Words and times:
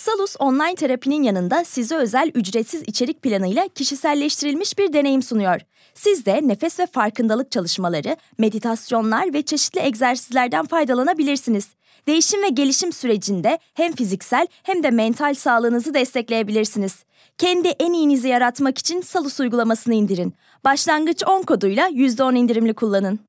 Salus 0.00 0.36
online 0.38 0.74
terapinin 0.74 1.22
yanında 1.22 1.64
size 1.64 1.96
özel 1.96 2.30
ücretsiz 2.34 2.82
içerik 2.86 3.22
planıyla 3.22 3.68
kişiselleştirilmiş 3.68 4.78
bir 4.78 4.92
deneyim 4.92 5.22
sunuyor. 5.22 5.60
Siz 5.94 6.26
de 6.26 6.40
nefes 6.48 6.80
ve 6.80 6.86
farkındalık 6.86 7.50
çalışmaları, 7.50 8.16
meditasyonlar 8.38 9.34
ve 9.34 9.42
çeşitli 9.42 9.80
egzersizlerden 9.80 10.66
faydalanabilirsiniz. 10.66 11.68
Değişim 12.06 12.42
ve 12.42 12.48
gelişim 12.48 12.92
sürecinde 12.92 13.58
hem 13.74 13.92
fiziksel 13.92 14.46
hem 14.62 14.82
de 14.82 14.90
mental 14.90 15.34
sağlığınızı 15.34 15.94
destekleyebilirsiniz. 15.94 17.04
Kendi 17.38 17.68
en 17.68 17.92
iyinizi 17.92 18.28
yaratmak 18.28 18.78
için 18.78 19.00
Salus 19.00 19.40
uygulamasını 19.40 19.94
indirin. 19.94 20.34
Başlangıç 20.64 21.22
10 21.26 21.42
koduyla 21.42 21.88
%10 21.88 22.36
indirimli 22.36 22.74
kullanın. 22.74 23.20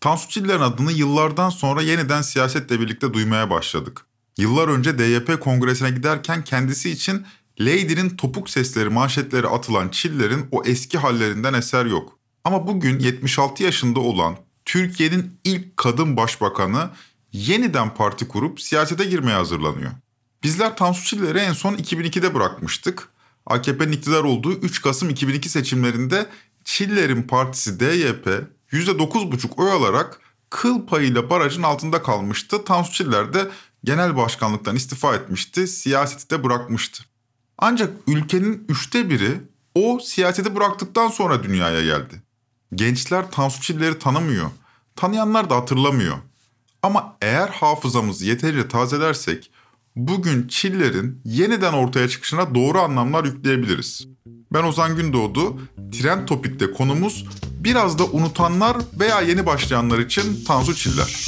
Tansu 0.00 0.28
Çiller'in 0.28 0.60
adını 0.60 0.92
yıllardan 0.92 1.50
sonra 1.50 1.82
yeniden 1.82 2.22
siyasetle 2.22 2.80
birlikte 2.80 3.14
duymaya 3.14 3.50
başladık. 3.50 4.06
Yıllar 4.38 4.68
önce 4.68 4.98
DYP 4.98 5.40
kongresine 5.40 5.90
giderken 5.90 6.44
kendisi 6.44 6.90
için 6.90 7.26
Lady'nin 7.60 8.10
topuk 8.16 8.50
sesleri 8.50 8.88
manşetleri 8.88 9.48
atılan 9.48 9.88
Çiller'in 9.88 10.46
o 10.50 10.62
eski 10.64 10.98
hallerinden 10.98 11.54
eser 11.54 11.86
yok. 11.86 12.18
Ama 12.44 12.66
bugün 12.66 12.98
76 12.98 13.62
yaşında 13.62 14.00
olan 14.00 14.36
Türkiye'nin 14.64 15.40
ilk 15.44 15.76
kadın 15.76 16.16
başbakanı 16.16 16.90
yeniden 17.32 17.94
parti 17.94 18.28
kurup 18.28 18.60
siyasete 18.60 19.04
girmeye 19.04 19.34
hazırlanıyor. 19.36 19.90
Bizler 20.42 20.76
Tansu 20.76 21.04
Çiller'i 21.04 21.38
en 21.38 21.52
son 21.52 21.74
2002'de 21.74 22.34
bırakmıştık. 22.34 23.08
AKP'nin 23.46 23.92
iktidar 23.92 24.24
olduğu 24.24 24.52
3 24.52 24.82
Kasım 24.82 25.10
2002 25.10 25.48
seçimlerinde 25.48 26.26
Çiller'in 26.64 27.22
partisi 27.22 27.80
DYP 27.80 28.26
%9,5 28.72 29.54
oy 29.56 29.72
alarak 29.72 30.20
kıl 30.50 30.86
payıyla 30.86 31.30
barajın 31.30 31.62
altında 31.62 32.02
kalmıştı. 32.02 32.64
Tansu 32.64 32.92
Çiller 32.92 33.32
de 33.32 33.50
genel 33.84 34.16
başkanlıktan 34.16 34.76
istifa 34.76 35.14
etmişti, 35.14 35.68
siyaseti 35.68 36.30
de 36.30 36.44
bırakmıştı. 36.44 37.04
Ancak 37.58 37.90
ülkenin 38.06 38.64
üçte 38.68 39.10
biri 39.10 39.40
o 39.74 39.98
siyaseti 40.04 40.56
bıraktıktan 40.56 41.08
sonra 41.08 41.42
dünyaya 41.42 41.84
geldi. 41.84 42.22
Gençler 42.74 43.30
Tansu 43.30 43.60
Çiller'i 43.60 43.98
tanımıyor, 43.98 44.50
tanıyanlar 44.96 45.50
da 45.50 45.56
hatırlamıyor. 45.56 46.16
Ama 46.82 47.16
eğer 47.22 47.48
hafızamızı 47.48 48.26
yeterince 48.26 48.68
tazelersek 48.68 49.50
bugün 49.96 50.48
Çiller'in 50.48 51.20
yeniden 51.24 51.72
ortaya 51.72 52.08
çıkışına 52.08 52.54
doğru 52.54 52.80
anlamlar 52.80 53.24
yükleyebiliriz. 53.24 54.06
Ben 54.52 54.62
Ozan 54.64 54.96
Gündoğdu, 54.96 55.60
Trend 55.92 56.26
Topik'te 56.28 56.72
konumuz 56.72 57.26
biraz 57.60 57.98
da 57.98 58.04
unutanlar 58.04 58.76
veya 59.00 59.20
yeni 59.20 59.46
başlayanlar 59.46 59.98
için 59.98 60.44
Tansu 60.44 60.74
Çiller. 60.74 61.26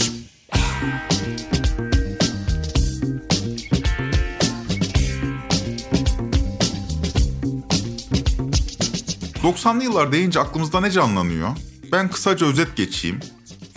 90'lı 9.44 9.84
yıllar 9.84 10.12
deyince 10.12 10.40
aklımızda 10.40 10.80
ne 10.80 10.90
canlanıyor? 10.90 11.48
Ben 11.92 12.10
kısaca 12.10 12.46
özet 12.46 12.76
geçeyim. 12.76 13.20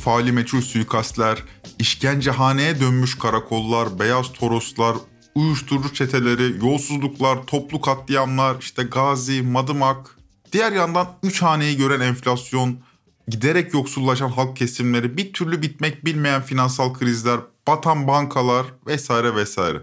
Faali 0.02 0.32
meçhul 0.32 0.62
suikastler, 0.62 1.44
işkencehaneye 1.80 2.80
dönmüş 2.80 3.18
karakollar, 3.18 4.00
beyaz 4.00 4.34
toroslar, 4.34 4.98
uyuşturucu 5.36 5.94
çeteleri, 5.94 6.66
yolsuzluklar, 6.66 7.44
toplu 7.44 7.82
katliamlar, 7.82 8.56
işte 8.60 8.84
Gazi, 8.84 9.42
Madımak. 9.42 10.18
Diğer 10.52 10.72
yandan 10.72 11.08
üç 11.24 11.42
haneyi 11.42 11.78
gören 11.78 12.00
enflasyon, 12.00 12.80
giderek 13.28 13.74
yoksullaşan 13.74 14.30
halk 14.30 14.58
kesimleri, 14.58 15.18
bir 15.18 15.34
türlü 15.34 15.62
bitmek 15.62 16.06
bilmeyen 16.06 16.42
finansal 16.42 16.94
krizler, 16.94 17.40
batan 17.68 18.08
bankalar 18.08 18.66
vesaire 18.88 19.36
vesaire. 19.36 19.82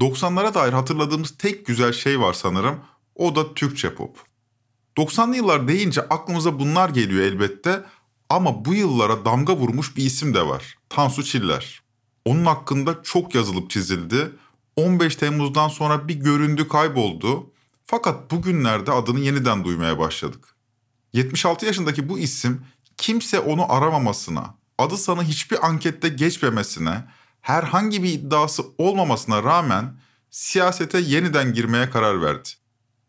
90'lara 0.00 0.54
dair 0.54 0.72
hatırladığımız 0.72 1.34
tek 1.38 1.66
güzel 1.66 1.92
şey 1.92 2.20
var 2.20 2.32
sanırım. 2.32 2.80
O 3.14 3.36
da 3.36 3.54
Türkçe 3.54 3.94
pop. 3.94 4.33
90'lı 4.96 5.36
yıllar 5.36 5.68
deyince 5.68 6.00
aklımıza 6.00 6.58
bunlar 6.58 6.88
geliyor 6.88 7.22
elbette 7.22 7.82
ama 8.28 8.64
bu 8.64 8.74
yıllara 8.74 9.24
damga 9.24 9.56
vurmuş 9.56 9.96
bir 9.96 10.04
isim 10.04 10.34
de 10.34 10.46
var. 10.46 10.78
Tansu 10.88 11.24
Çiller. 11.24 11.82
Onun 12.24 12.44
hakkında 12.44 13.02
çok 13.02 13.34
yazılıp 13.34 13.70
çizildi. 13.70 14.30
15 14.76 15.16
Temmuz'dan 15.16 15.68
sonra 15.68 16.08
bir 16.08 16.14
göründü 16.14 16.68
kayboldu. 16.68 17.50
Fakat 17.84 18.30
bugünlerde 18.30 18.92
adını 18.92 19.20
yeniden 19.20 19.64
duymaya 19.64 19.98
başladık. 19.98 20.54
76 21.12 21.66
yaşındaki 21.66 22.08
bu 22.08 22.18
isim 22.18 22.64
kimse 22.96 23.40
onu 23.40 23.72
aramamasına, 23.72 24.54
adı 24.78 24.96
sana 24.96 25.22
hiçbir 25.22 25.66
ankette 25.66 26.08
geçmemesine, 26.08 27.04
herhangi 27.40 28.02
bir 28.02 28.12
iddiası 28.12 28.62
olmamasına 28.78 29.42
rağmen 29.42 29.94
siyasete 30.30 30.98
yeniden 30.98 31.52
girmeye 31.52 31.90
karar 31.90 32.22
verdi. 32.22 32.48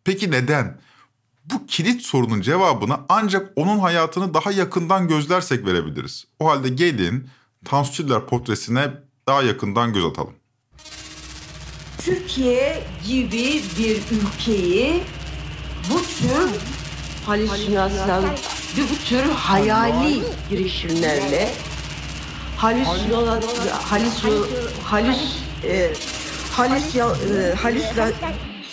Peki 0.03 0.31
neden? 0.31 0.79
Bu 1.45 1.65
kilit 1.65 2.01
sorunun 2.01 2.41
cevabını 2.41 2.97
ancak 3.09 3.51
onun 3.55 3.79
hayatını 3.79 4.33
daha 4.33 4.51
yakından 4.51 5.07
gözlersek 5.07 5.65
verebiliriz. 5.65 6.25
O 6.39 6.49
halde 6.49 6.69
gelin 6.69 7.29
Tansu 7.65 7.93
Çiller 7.93 8.25
portresine 8.25 8.91
daha 9.27 9.43
yakından 9.43 9.93
göz 9.93 10.05
atalım. 10.05 10.33
Türkiye 11.97 12.83
gibi 13.07 13.61
bir 13.79 13.97
ülkeyi 13.97 15.03
bu 15.89 16.01
tür 16.01 16.49
halüsinasyon, 17.25 18.25
bu 18.77 19.05
tür 19.05 19.23
hayali 19.23 20.23
girişimlerle 20.49 21.51
halüs 22.57 22.87
halüs 22.87 24.23
halüs 24.83 25.19
halüs 26.51 26.95
halüs 27.61 27.85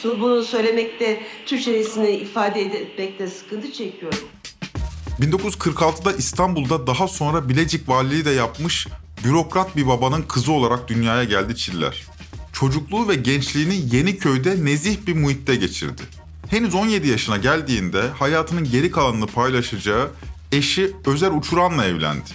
bunu 0.05 0.43
söylemekte, 0.43 1.23
Türkçesini 1.47 2.11
ifade 2.11 2.63
etmekte 2.63 3.27
sıkıntı 3.29 3.73
çekiyorum. 3.73 4.19
1946'da 5.21 6.13
İstanbul'da 6.13 6.87
daha 6.87 7.09
sonra 7.09 7.49
Bilecik 7.49 7.89
valiliği 7.89 8.25
de 8.25 8.31
yapmış 8.31 8.87
bürokrat 9.25 9.77
bir 9.77 9.87
babanın 9.87 10.23
kızı 10.23 10.53
olarak 10.53 10.89
dünyaya 10.89 11.25
geldi 11.25 11.57
Çiller. 11.57 12.03
Çocukluğu 12.53 13.09
ve 13.09 13.15
gençliğini 13.15 13.97
Yeniköy'de 13.97 14.65
nezih 14.65 15.07
bir 15.07 15.15
muhitte 15.17 15.57
geçirdi. 15.57 16.03
Henüz 16.51 16.75
17 16.75 17.09
yaşına 17.09 17.37
geldiğinde 17.37 18.09
hayatının 18.09 18.65
geri 18.65 18.91
kalanını 18.91 19.27
paylaşacağı 19.27 20.11
eşi 20.53 20.93
Özer 21.07 21.31
Uçuran'la 21.31 21.85
evlendi. 21.85 22.31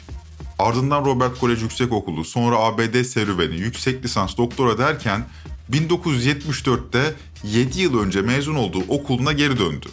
Ardından 0.60 1.06
Robert 1.06 1.40
Kolej 1.40 1.62
Yüksekokulu, 1.62 2.26
sonra 2.26 2.58
ABD 2.58 3.04
serüveni, 3.04 3.56
yüksek 3.56 4.04
lisans, 4.06 4.38
doktora 4.38 4.78
derken 4.78 5.26
1974'te 5.72 7.14
7 7.44 7.82
yıl 7.82 8.00
önce 8.00 8.22
mezun 8.22 8.56
olduğu 8.56 8.84
okuluna 8.88 9.32
geri 9.32 9.60
döndü. 9.60 9.88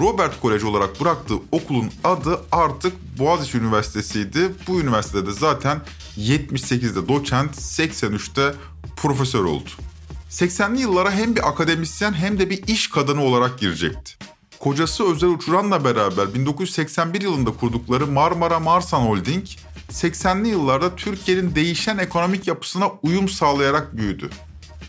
Robert 0.00 0.42
College 0.42 0.66
olarak 0.66 1.00
bıraktığı 1.00 1.36
okulun 1.52 1.90
adı 2.04 2.40
artık 2.52 2.92
Boğaziçi 3.18 3.58
Üniversitesi'ydi. 3.58 4.52
Bu 4.68 4.80
üniversitede 4.80 5.32
zaten 5.32 5.80
78'de 6.18 7.08
doçent, 7.08 7.56
83'te 7.56 8.54
profesör 8.96 9.44
oldu. 9.44 9.70
80'li 10.30 10.80
yıllara 10.80 11.12
hem 11.12 11.36
bir 11.36 11.48
akademisyen 11.48 12.12
hem 12.12 12.38
de 12.38 12.50
bir 12.50 12.66
iş 12.66 12.90
kadını 12.90 13.22
olarak 13.22 13.58
girecekti. 13.58 14.12
Kocası 14.60 15.12
Özel 15.12 15.28
Uçuran'la 15.30 15.84
beraber 15.84 16.34
1981 16.34 17.20
yılında 17.20 17.50
kurdukları 17.50 18.06
Marmara 18.06 18.60
Marsan 18.60 19.00
Holding, 19.00 19.44
80'li 19.90 20.48
yıllarda 20.48 20.96
Türkiye'nin 20.96 21.54
değişen 21.54 21.98
ekonomik 21.98 22.46
yapısına 22.46 22.88
uyum 23.02 23.28
sağlayarak 23.28 23.96
büyüdü. 23.96 24.30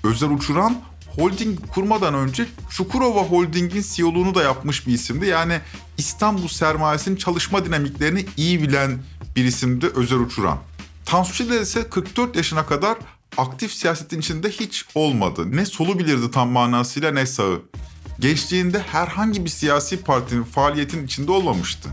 Özel 0.08 0.30
Uçuran 0.30 0.82
holding 1.16 1.60
kurmadan 1.74 2.14
önce 2.14 2.46
Çukurova 2.70 3.22
Holding'in 3.22 3.86
CEO'luğunu 3.94 4.36
da 4.36 4.44
yapmış 4.44 4.88
bir 4.88 4.94
isimdi. 4.94 5.26
Yani 5.26 5.60
İstanbul 5.98 6.48
sermayesinin 6.48 7.16
çalışma 7.16 7.66
dinamiklerini 7.66 8.26
iyi 8.38 8.62
bilen 8.62 9.00
bir 9.36 9.46
isimdi 9.46 9.88
Özel 9.96 10.20
Uçuran. 10.20 10.58
Tansu 11.06 11.34
Çiller 11.34 11.62
ise 11.62 11.90
44 11.90 12.36
yaşına 12.36 12.66
kadar 12.66 12.98
aktif 13.38 13.74
siyasetin 13.74 14.20
içinde 14.20 14.50
hiç 14.50 14.86
olmadı. 14.96 15.56
Ne 15.58 15.66
solu 15.66 16.00
bilirdi 16.00 16.32
tam 16.32 16.50
manasıyla 16.50 17.12
ne 17.12 17.26
sağı. 17.26 17.62
Gençliğinde 18.20 18.80
herhangi 18.80 19.46
bir 19.46 19.50
siyasi 19.50 20.04
partinin 20.04 20.44
faaliyetin 20.44 21.06
içinde 21.06 21.32
olmamıştı. 21.32 21.90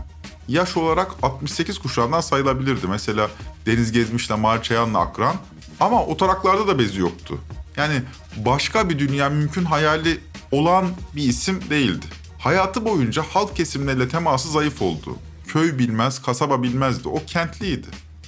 Yaş 0.47 0.77
olarak 0.77 1.11
68 1.21 1.79
kuşağından 1.79 2.21
sayılabilirdi. 2.21 2.87
Mesela 2.87 3.29
Deniz 3.65 3.91
Gezmiş'le 3.91 4.37
Mahir 4.37 4.61
Çayan'la 4.61 4.99
akran. 4.99 5.35
Ama 5.79 6.05
o 6.05 6.17
taraklarda 6.17 6.67
da 6.67 6.79
bezi 6.79 6.99
yoktu. 6.99 7.39
Yani 7.77 8.01
başka 8.37 8.89
bir 8.89 8.99
dünya 8.99 9.29
mümkün 9.29 9.65
hayali 9.65 10.19
olan 10.51 10.91
bir 11.15 11.23
isim 11.23 11.69
değildi. 11.69 12.05
Hayatı 12.39 12.85
boyunca 12.85 13.23
halk 13.23 13.55
kesimleriyle 13.55 14.09
teması 14.09 14.51
zayıf 14.51 14.81
oldu. 14.81 15.17
köy 15.47 15.77
bilmez, 15.77 16.21
kasaba 16.21 16.63
bilmezdi. 16.63 17.07
O 17.07 17.25
kentliydi. 17.27 17.87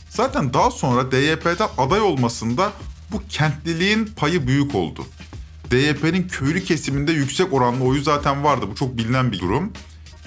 Zaten 0.10 0.54
daha 0.54 0.72
sonra 0.72 1.12
DYP'den 1.12 1.70
aday 1.78 2.02
olmasında 2.02 2.72
bu 3.12 3.22
kentliliğin 3.30 4.06
payı 4.06 4.48
büyük 4.48 4.76
oldu. 4.76 5.06
DYP'nin 5.72 6.28
köylü 6.28 6.64
kesiminde 6.64 7.12
yüksek 7.12 7.54
oranlı 7.54 7.84
oyu 7.84 8.02
zaten 8.02 8.44
vardı. 8.44 8.66
Bu 8.72 8.76
çok 8.76 8.98
bilinen 8.98 9.32
bir 9.32 9.40
durum. 9.40 9.74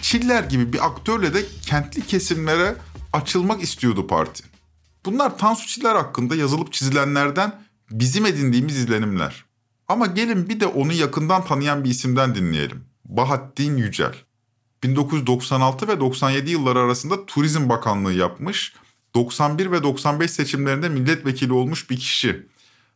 Çiller 0.01 0.45
gibi 0.45 0.73
bir 0.73 0.87
aktörle 0.87 1.35
de 1.35 1.45
kentli 1.63 2.07
kesimlere 2.07 2.77
açılmak 3.13 3.63
istiyordu 3.63 4.07
parti. 4.07 4.45
Bunlar 5.05 5.39
Tansu 5.39 5.67
Çiller 5.67 5.95
hakkında 5.95 6.37
yazılıp 6.37 6.73
çizilenlerden 6.73 7.63
bizim 7.91 8.27
edindiğimiz 8.27 8.77
izlenimler. 8.77 9.45
Ama 9.89 10.07
gelin 10.07 10.49
bir 10.49 10.61
de 10.61 10.67
onu 10.67 10.93
yakından 10.93 11.45
tanıyan 11.45 11.85
bir 11.85 11.91
isimden 11.91 12.35
dinleyelim. 12.35 12.85
Bahattin 13.05 13.77
Yücel. 13.77 14.15
1996 14.83 15.89
ve 15.89 16.01
97 16.01 16.51
yılları 16.51 16.79
arasında 16.79 17.27
Turizm 17.27 17.69
Bakanlığı 17.69 18.13
yapmış, 18.13 18.75
91 19.15 19.71
ve 19.71 19.83
95 19.83 20.31
seçimlerinde 20.31 20.89
milletvekili 20.89 21.53
olmuş 21.53 21.91
bir 21.91 21.97
kişi. 21.97 22.47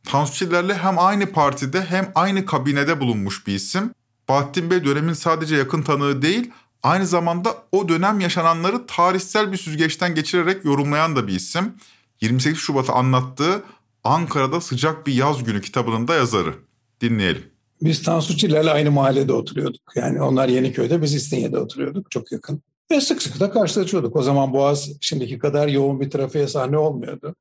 Tansu 0.05 0.35
Çiller'le 0.35 0.75
hem 0.75 0.99
aynı 0.99 1.33
partide 1.33 1.85
hem 1.85 2.13
aynı 2.15 2.47
kabinede 2.47 3.01
bulunmuş 3.01 3.47
bir 3.47 3.55
isim. 3.55 3.91
Bahattin 4.29 4.71
Bey 4.71 4.85
dönemin 4.85 5.13
sadece 5.13 5.57
yakın 5.57 5.83
tanığı 5.83 6.23
değil, 6.23 6.51
aynı 6.83 7.07
zamanda 7.07 7.55
o 7.73 7.89
dönem 7.89 8.21
yaşananları 8.21 8.87
tarihsel 8.87 9.53
bir 9.53 9.57
süzgeçten 9.57 10.15
geçirerek 10.15 10.65
yorumlayan 10.65 11.17
da 11.17 11.27
bir 11.27 11.33
isim. 11.33 11.75
28 12.21 12.59
Şubat'ı 12.59 12.93
anlattığı 12.93 13.63
Ankara'da 14.05 14.61
Sıcak 14.61 15.07
Bir 15.07 15.15
Yaz 15.15 15.45
Günü 15.45 15.61
kitabının 15.61 16.09
da 16.09 16.15
yazarı. 16.15 16.55
Dinleyelim. 17.01 17.43
Biz 17.83 18.03
Tansu 18.03 18.37
Çiller'le 18.37 18.67
aynı 18.67 18.91
mahallede 18.91 19.33
oturuyorduk. 19.33 19.83
Yani 19.97 20.23
onlar 20.23 20.49
Yeniköy'de, 20.49 21.03
biz 21.03 21.15
İstinye'de 21.15 21.59
oturuyorduk. 21.59 22.11
Çok 22.11 22.33
yakın. 22.33 22.63
Ve 22.91 23.01
sık 23.01 23.23
sık 23.23 23.41
da 23.41 23.51
karşılaşıyorduk. 23.51 24.17
O 24.17 24.23
zaman 24.23 24.53
Boğaz 24.53 24.91
şimdiki 25.01 25.39
kadar 25.39 25.69
yoğun 25.69 26.01
bir 26.01 26.11
trafiğe 26.11 26.49
sahne 26.49 26.79
olmuyordu. 26.79 27.35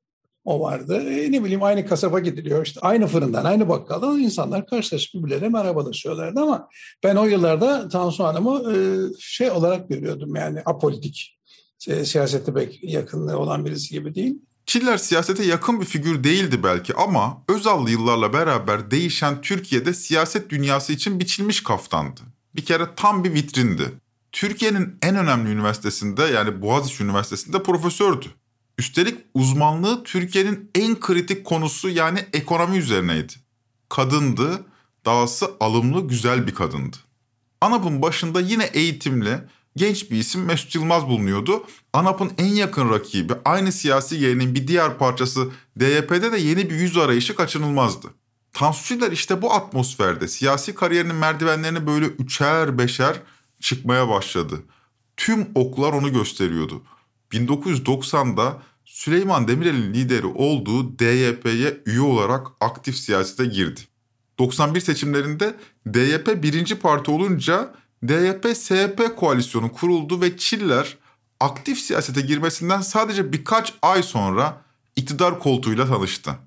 O 0.44 0.60
vardı. 0.60 0.96
E, 0.96 1.32
ne 1.32 1.44
bileyim 1.44 1.62
aynı 1.62 1.86
kasaba 1.86 2.20
gidiliyor. 2.20 2.66
İşte 2.66 2.80
aynı 2.80 3.06
fırından, 3.06 3.44
aynı 3.44 3.68
bakkaldan 3.68 4.18
insanlar 4.18 4.66
karşılaşıp 4.66 5.14
birbirlerine 5.14 5.48
merhabalaşıyorlardı 5.48 6.40
ama 6.40 6.68
ben 7.04 7.16
o 7.16 7.24
yıllarda 7.24 7.88
Tansu 7.88 8.24
Hanım'ı 8.24 8.72
e, 8.72 8.76
şey 9.18 9.50
olarak 9.50 9.88
görüyordum 9.88 10.36
yani 10.36 10.62
apolitik. 10.66 11.38
E, 11.88 12.04
siyasete 12.04 12.54
pek 12.54 12.84
yakınlığı 12.84 13.38
olan 13.38 13.64
birisi 13.64 13.94
gibi 13.94 14.14
değil. 14.14 14.38
Çiller 14.66 14.98
siyasete 14.98 15.44
yakın 15.44 15.80
bir 15.80 15.86
figür 15.86 16.24
değildi 16.24 16.62
belki 16.62 16.94
ama 16.94 17.42
Özallı 17.48 17.90
yıllarla 17.90 18.32
beraber 18.32 18.90
değişen 18.90 19.40
Türkiye'de 19.42 19.94
siyaset 19.94 20.50
dünyası 20.50 20.92
için 20.92 21.20
biçilmiş 21.20 21.62
kaftandı. 21.62 22.20
Bir 22.56 22.64
kere 22.64 22.88
tam 22.96 23.24
bir 23.24 23.34
vitrindi. 23.34 23.92
Türkiye'nin 24.32 24.98
en 25.02 25.16
önemli 25.16 25.50
üniversitesinde 25.50 26.22
yani 26.22 26.62
Boğaziçi 26.62 27.04
Üniversitesi'nde 27.04 27.62
profesördü. 27.62 28.26
Üstelik 28.78 29.18
uzmanlığı 29.34 30.04
Türkiye'nin 30.04 30.70
en 30.74 31.00
kritik 31.00 31.44
konusu 31.44 31.88
yani 31.88 32.26
ekonomi 32.32 32.76
üzerineydi. 32.76 33.32
Kadındı, 33.88 34.66
dahası 35.04 35.50
alımlı 35.60 36.08
güzel 36.08 36.46
bir 36.46 36.54
kadındı. 36.54 36.96
ANAP'ın 37.60 38.02
başında 38.02 38.40
yine 38.40 38.64
eğitimli, 38.64 39.38
genç 39.76 40.10
bir 40.10 40.16
isim 40.16 40.44
Mesut 40.44 40.74
Yılmaz 40.74 41.06
bulunuyordu. 41.06 41.64
ANAP'ın 41.92 42.32
en 42.38 42.46
yakın 42.46 42.90
rakibi, 42.90 43.32
aynı 43.44 43.72
siyasi 43.72 44.18
geleneğin 44.18 44.54
bir 44.54 44.68
diğer 44.68 44.98
parçası 44.98 45.50
DYP'de 45.80 46.32
de 46.32 46.38
yeni 46.38 46.70
bir 46.70 46.74
yüz 46.74 46.96
arayışı 46.96 47.36
kaçınılmazdı. 47.36 48.06
Tansu 48.52 49.12
işte 49.12 49.42
bu 49.42 49.52
atmosferde 49.52 50.28
siyasi 50.28 50.74
kariyerinin 50.74 51.14
merdivenlerini 51.14 51.86
böyle 51.86 52.06
üçer 52.06 52.78
beşer 52.78 53.16
çıkmaya 53.60 54.08
başladı. 54.08 54.62
Tüm 55.16 55.46
oklar 55.54 55.92
onu 55.92 56.12
gösteriyordu. 56.12 56.82
1990'da 57.32 58.62
Süleyman 58.84 59.48
Demirel'in 59.48 59.94
lideri 59.94 60.26
olduğu 60.26 60.98
DYP'ye 60.98 61.80
üye 61.86 62.00
olarak 62.00 62.46
aktif 62.60 62.96
siyasete 62.96 63.44
girdi. 63.44 63.80
91 64.38 64.80
seçimlerinde 64.80 65.56
DYP 65.94 66.42
birinci 66.42 66.78
parti 66.78 67.10
olunca 67.10 67.74
DYP-SYP 68.06 69.14
koalisyonu 69.14 69.72
kuruldu 69.72 70.20
ve 70.20 70.36
Çiller 70.36 70.96
aktif 71.40 71.78
siyasete 71.78 72.20
girmesinden 72.20 72.80
sadece 72.80 73.32
birkaç 73.32 73.74
ay 73.82 74.02
sonra 74.02 74.62
iktidar 74.96 75.38
koltuğuyla 75.38 75.86
tanıştı. 75.86 76.38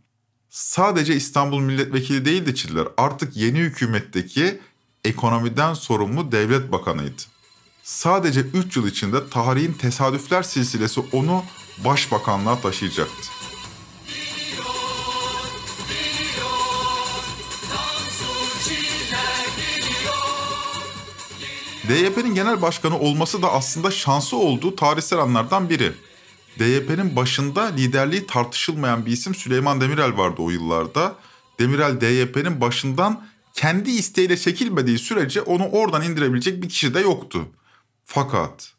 Sadece 0.50 1.15
İstanbul 1.15 1.59
milletvekili 1.59 2.25
değildi 2.25 2.56
Çiller, 2.56 2.88
artık 2.98 3.38
yeni 3.38 3.59
hükümetteki 3.59 4.59
ekonomiden 5.06 5.74
sorumlu 5.74 6.31
devlet 6.31 6.71
bakanıydı. 6.71 7.21
Sadece 7.83 8.39
3 8.39 8.77
yıl 8.77 8.88
içinde 8.88 9.30
tarihin 9.30 9.74
tesadüfler 9.74 10.44
silsilesi 10.44 11.01
onu 11.12 11.44
başbakanlığa 11.86 12.62
taşıyacaktı. 12.62 13.37
DYP'nin 21.89 22.36
genel 22.36 22.62
başkanı 22.62 23.00
olması 23.00 23.42
da 23.42 23.51
aslında 23.51 23.92
şansı 23.92 24.38
olduğu 24.38 24.75
tarihsel 24.75 25.19
anlardan 25.19 25.69
biri. 25.69 25.94
DYP'nin 26.60 27.16
başında 27.16 27.63
liderliği 27.63 28.28
tartışılmayan 28.28 29.06
bir 29.06 29.12
isim 29.12 29.36
Süleyman 29.36 29.81
Demirel 29.81 30.18
vardı 30.18 30.42
o 30.42 30.50
yıllarda. 30.50 31.16
Demirel 31.60 32.01
DYP'nin 32.01 32.62
başından 32.62 33.28
kendi 33.54 33.92
isteğiyle 33.92 34.38
çekilmediği 34.38 35.00
sürece 35.00 35.42
onu 35.42 35.69
oradan 35.69 36.04
indirebilecek 36.04 36.63
bir 36.63 36.69
kişi 36.69 36.94
de 36.94 37.00
yoktu. 37.00 37.48
Fakat 38.06 38.74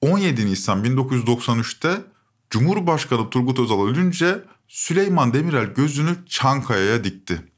17 0.00 0.46
Nisan 0.46 0.84
1993'te 0.84 2.02
Cumhurbaşkanı 2.50 3.30
Turgut 3.30 3.58
Özal 3.58 3.86
ölünce 3.86 4.44
Süleyman 4.68 5.32
Demirel 5.32 5.66
gözünü 5.66 6.16
Çankaya'ya 6.26 7.04
dikti. 7.04 7.49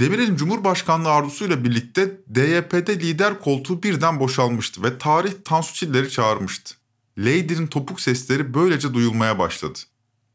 Demirel'in 0.00 0.36
Cumhurbaşkanlığı 0.36 1.10
arzusuyla 1.10 1.64
birlikte 1.64 2.20
DYP'de 2.34 3.00
lider 3.00 3.40
koltuğu 3.40 3.82
birden 3.82 4.20
boşalmıştı 4.20 4.82
ve 4.82 4.98
tarih 4.98 5.32
Tansu 5.44 5.74
Çiller'i 5.74 6.10
çağırmıştı. 6.10 6.74
Lady'nin 7.18 7.66
topuk 7.66 8.00
sesleri 8.00 8.54
böylece 8.54 8.94
duyulmaya 8.94 9.38
başladı. 9.38 9.78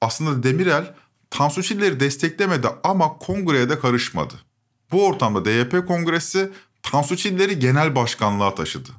Aslında 0.02 0.44
Demirel 0.44 0.94
Tansu 1.30 1.64
Çiller'i 1.64 2.00
desteklemedi 2.00 2.68
ama 2.84 3.18
kongreye 3.18 3.70
de 3.70 3.80
karışmadı. 3.80 4.34
Bu 4.92 5.06
ortamda 5.06 5.46
DYP 5.46 5.88
kongresi 5.88 6.52
Tansu 6.84 7.18
Çiller'i 7.18 7.60
genel 7.60 7.96
başkanlığa 7.96 8.56
taşıdı. 8.56 8.90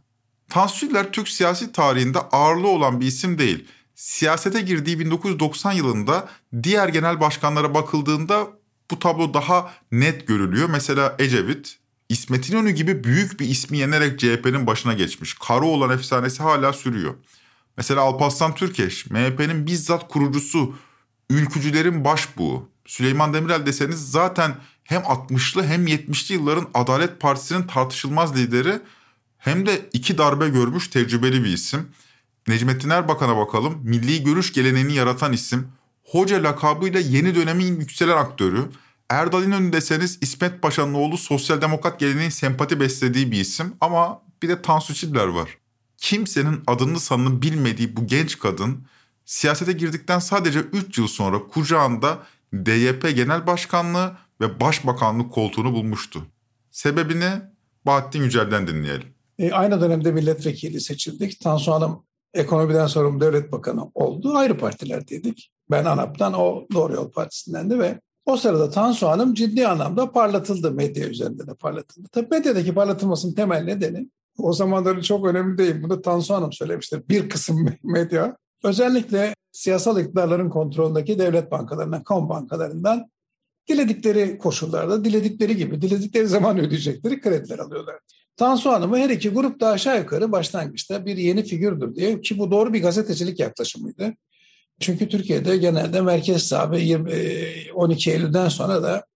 Tansu 0.49 0.79
Çiller 0.79 1.13
Türk 1.13 1.29
siyasi 1.29 1.73
tarihinde 1.73 2.19
ağırlığı 2.19 2.69
olan 2.69 3.01
bir 3.01 3.07
isim 3.07 3.39
değil. 3.39 3.69
Siyasete 3.95 4.61
girdiği 4.61 4.99
1990 4.99 5.73
yılında 5.73 6.29
diğer 6.63 6.89
genel 6.89 7.21
başkanlara 7.21 7.75
bakıldığında 7.75 8.62
bu 8.93 8.99
tablo 8.99 9.35
daha 9.35 9.73
net 9.93 10.27
görülüyor. 10.27 10.69
Mesela 10.69 11.17
Ecevit, 11.19 11.79
İsmet 12.09 12.51
İnönü 12.51 12.71
gibi 12.71 13.05
büyük 13.05 13.41
bir 13.41 13.49
ismi 13.49 13.79
yenerek 13.79 14.19
CHP'nin 14.19 14.67
başına 14.67 14.95
geçmiş. 14.95 15.37
olan 15.49 15.91
efsanesi 15.91 16.43
hala 16.43 16.73
sürüyor. 16.73 17.15
Mesela 17.77 18.01
Alparslan 18.01 18.55
Türkeş, 18.55 19.11
MHP'nin 19.11 19.67
bizzat 19.67 20.09
kurucusu, 20.09 20.75
ülkücülerin 21.31 22.05
başbuğu. 22.05 22.69
Süleyman 22.87 23.35
Demirel 23.35 23.67
deseniz 23.67 24.11
zaten 24.11 24.57
hem 24.85 25.03
60'lı 25.03 25.65
hem 25.65 25.87
70'li 25.87 26.35
yılların 26.35 26.69
Adalet 26.75 27.21
Partisi'nin 27.21 27.67
tartışılmaz 27.67 28.37
lideri 28.37 28.81
hem 29.39 29.67
de 29.67 29.89
iki 29.93 30.19
darbe 30.19 30.49
görmüş 30.49 30.89
tecrübeli 30.89 31.45
bir 31.45 31.53
isim. 31.53 31.89
Necmettin 32.49 32.91
Erbakan'a 32.91 33.37
bakalım. 33.37 33.81
Milli 33.83 34.25
görüş 34.25 34.53
geleneğini 34.53 34.95
yaratan 34.95 35.33
isim. 35.33 35.69
Hoca 36.03 36.43
lakabıyla 36.43 37.01
yeni 37.01 37.35
dönemin 37.35 37.81
yükselen 37.81 38.17
aktörü. 38.17 38.69
Erdal 39.11 39.45
İnönü 39.45 39.73
deseniz 39.73 40.19
İsmet 40.21 40.63
Paşa'nın 40.63 40.95
oğlu 40.95 41.19
sosyal 41.19 41.61
demokrat 41.61 42.01
geleneğin 42.01 42.31
sempati 42.31 42.81
beslediği 42.81 43.33
bir 43.33 43.41
isim. 43.41 43.75
Ama 43.81 44.23
bir 44.43 44.49
de 44.49 44.63
Tansu 44.63 44.95
Çiller 44.95 45.27
var. 45.27 45.59
Kimsenin 45.99 46.61
adını 46.67 47.01
sanını 47.01 47.43
bilmediği 47.43 47.97
bu 47.97 48.07
genç 48.07 48.39
kadın 48.39 48.87
siyasete 49.25 49.73
girdikten 49.73 50.19
sadece 50.19 50.59
3 50.59 50.99
yıl 50.99 51.07
sonra 51.07 51.39
kucağında 51.49 52.19
DYP 52.55 53.03
Genel 53.17 53.47
Başkanlığı 53.47 54.17
ve 54.41 54.61
Başbakanlık 54.61 55.33
koltuğunu 55.33 55.73
bulmuştu. 55.73 56.23
Sebebini 56.71 57.31
Bahattin 57.87 58.23
Yücel'den 58.23 58.67
dinleyelim. 58.67 59.09
E, 59.39 59.53
aynı 59.53 59.81
dönemde 59.81 60.13
milletvekili 60.13 60.81
seçildik. 60.81 61.41
Tansu 61.41 61.73
Hanım 61.73 62.03
ekonomiden 62.35 62.87
sorumlu 62.87 63.21
devlet 63.21 63.53
bakanı 63.53 63.91
oldu. 63.95 64.37
Ayrı 64.37 64.59
partilerdeydik. 64.59 65.52
Ben 65.71 65.85
ANAP'tan, 65.85 66.33
o 66.33 66.67
Doğru 66.73 66.93
Yol 66.95 67.11
Partisi'nden 67.11 67.71
de 67.71 67.79
ve 67.79 68.01
o 68.27 68.37
sırada 68.37 68.71
Tansu 68.71 69.09
Hanım 69.09 69.35
ciddi 69.35 69.69
anlamda 69.69 70.13
parlatıldı. 70.13 70.73
Medya 70.73 71.09
üzerinde 71.09 71.47
de 71.47 71.55
parlatıldı. 71.55 72.09
Tabii 72.13 72.29
medyadaki 72.31 72.75
parlatılmasının 72.75 73.35
temel 73.35 73.63
nedeni 73.63 74.09
o 74.39 74.53
zamanları 74.53 75.03
çok 75.03 75.27
önemli 75.27 75.59
değil. 75.59 75.83
Bunu 75.83 76.03
Tansu 76.03 76.35
Hanım 76.35 76.53
söylemiştir. 76.53 77.03
Bir 77.09 77.29
kısım 77.29 77.69
medya 77.83 78.37
özellikle 78.65 79.35
siyasal 79.53 80.01
iktidarların 80.01 80.51
kontrolündeki 80.51 81.19
devlet 81.19 81.51
bankalarından, 81.51 82.03
kamu 82.03 82.29
bankalarından 82.29 83.11
diledikleri 83.69 84.39
koşullarda, 84.39 85.05
diledikleri 85.05 85.57
gibi, 85.57 85.83
diledikleri 85.83 86.27
zaman 86.27 86.59
ödeyecekleri 86.59 87.21
krediler 87.21 87.59
alıyorlar. 87.59 87.99
Tansu 88.37 88.71
Hanım'ı 88.71 88.99
her 88.99 89.11
iki 89.11 89.31
grup 89.31 89.61
da 89.61 89.69
aşağı 89.69 89.99
yukarı 89.99 90.33
başlangıçta 90.33 91.07
bir 91.07 91.17
yeni 91.17 91.43
figürdür 91.45 91.95
diye 91.95 92.21
ki 92.21 92.39
bu 92.39 92.51
doğru 92.51 92.73
bir 92.73 92.83
gazetecilik 92.83 93.41
yaklaşımıydı. 93.41 94.15
Çünkü 94.83 95.09
Türkiye'de 95.09 95.57
genelde 95.57 96.01
merkez 96.01 96.43
sağ 96.43 96.71
ve 96.71 97.73
12 97.75 98.11
Eylül'den 98.11 98.49
sonra 98.49 98.83
da 98.83 99.07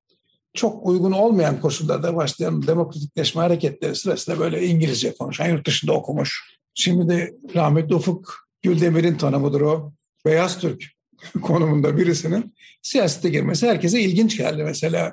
çok 0.55 0.87
uygun 0.87 1.13
olmayan 1.13 1.61
koşullarda 1.61 2.17
başlayan 2.17 2.67
demokratikleşme 2.67 3.43
hareketleri 3.43 3.95
sırasında 3.95 4.39
böyle 4.39 4.67
İngilizce 4.67 5.15
konuşan, 5.15 5.49
yurt 5.49 5.67
dışında 5.67 5.93
okumuş. 5.93 6.59
Şimdi 6.75 7.09
de 7.09 7.35
rahmetli 7.55 7.95
Ufuk 7.95 8.49
Güldemir'in 8.63 9.15
tanımıdır 9.15 9.61
o. 9.61 9.93
Beyaz 10.27 10.59
Türk 10.59 10.85
konumunda 11.43 11.97
birisinin 11.97 12.55
siyasete 12.83 13.29
girmesi 13.29 13.69
herkese 13.69 14.01
ilginç 14.01 14.37
geldi. 14.37 14.65
Mesela 14.65 15.13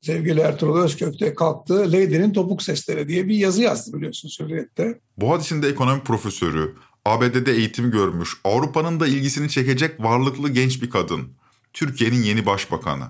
sevgili 0.00 0.40
Ertuğrul 0.40 0.82
Özkök 0.82 1.20
de 1.20 1.34
kalktı 1.34 1.74
Lady'nin 1.74 2.32
topuk 2.32 2.62
sesleri 2.62 3.08
diye 3.08 3.28
bir 3.28 3.34
yazı 3.34 3.62
yazdı 3.62 3.96
biliyorsun 3.96 4.30
Hürriyet'te. 4.40 5.00
Boğaziçi'nde 5.16 5.68
ekonomi 5.68 6.02
profesörü, 6.02 6.74
ABD'de 7.04 7.52
eğitim 7.52 7.90
görmüş, 7.90 8.36
Avrupa'nın 8.44 9.00
da 9.00 9.06
ilgisini 9.06 9.50
çekecek 9.50 10.00
varlıklı 10.00 10.48
genç 10.48 10.82
bir 10.82 10.90
kadın. 10.90 11.28
Türkiye'nin 11.72 12.22
yeni 12.22 12.46
başbakanı. 12.46 13.08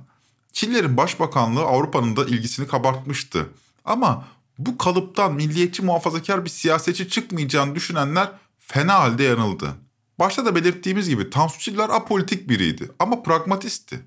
Çinlerin 0.52 0.96
başbakanlığı 0.96 1.64
Avrupa'nın 1.64 2.16
da 2.16 2.24
ilgisini 2.24 2.66
kabartmıştı. 2.66 3.46
Ama 3.84 4.24
bu 4.58 4.78
kalıptan 4.78 5.34
milliyetçi 5.34 5.82
muhafazakar 5.82 6.44
bir 6.44 6.50
siyasetçi 6.50 7.08
çıkmayacağını 7.08 7.74
düşünenler 7.74 8.32
fena 8.58 8.94
halde 8.94 9.22
yanıldı. 9.22 9.74
Başta 10.18 10.44
da 10.44 10.54
belirttiğimiz 10.54 11.08
gibi 11.08 11.30
Tansu 11.30 11.58
Çiller 11.58 11.88
apolitik 11.88 12.48
biriydi 12.48 12.90
ama 12.98 13.22
pragmatistti. 13.22 14.00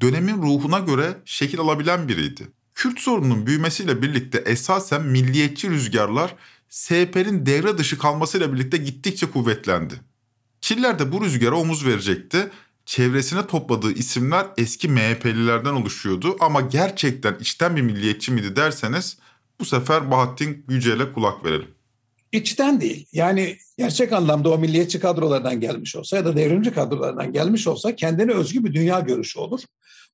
Dönemin 0.00 0.42
ruhuna 0.42 0.78
göre 0.78 1.16
şekil 1.24 1.60
alabilen 1.60 2.08
biriydi. 2.08 2.48
Kürt 2.74 3.00
sorununun 3.00 3.46
büyümesiyle 3.46 4.02
birlikte 4.02 4.38
esasen 4.38 5.02
milliyetçi 5.02 5.70
rüzgarlar 5.70 6.34
SHP'nin 6.68 7.46
devre 7.46 7.78
dışı 7.78 7.98
kalmasıyla 7.98 8.52
birlikte 8.52 8.76
gittikçe 8.76 9.30
kuvvetlendi. 9.30 9.94
Çiller 10.60 10.98
de 10.98 11.12
bu 11.12 11.24
rüzgara 11.24 11.56
omuz 11.56 11.86
verecekti. 11.86 12.50
Çevresine 12.86 13.46
topladığı 13.46 13.92
isimler 13.92 14.46
eski 14.56 14.88
MHP'lilerden 14.88 15.74
oluşuyordu 15.74 16.36
ama 16.40 16.60
gerçekten 16.60 17.36
içten 17.40 17.76
bir 17.76 17.82
milliyetçi 17.82 18.32
miydi 18.32 18.56
derseniz 18.56 19.18
bu 19.60 19.64
sefer 19.64 20.10
Bahattin 20.10 20.64
Yücel'e 20.68 21.12
kulak 21.12 21.44
verelim. 21.44 21.68
İçten 22.32 22.80
değil. 22.80 23.06
Yani 23.12 23.56
gerçek 23.78 24.12
anlamda 24.12 24.50
o 24.50 24.58
milliyetçi 24.58 25.00
kadrolardan 25.00 25.60
gelmiş 25.60 25.96
olsa 25.96 26.16
ya 26.16 26.24
da 26.24 26.36
devrimci 26.36 26.70
kadrolardan 26.70 27.32
gelmiş 27.32 27.66
olsa 27.66 27.96
kendine 27.96 28.32
özgü 28.32 28.64
bir 28.64 28.72
dünya 28.72 29.00
görüşü 29.00 29.38
olur. 29.38 29.60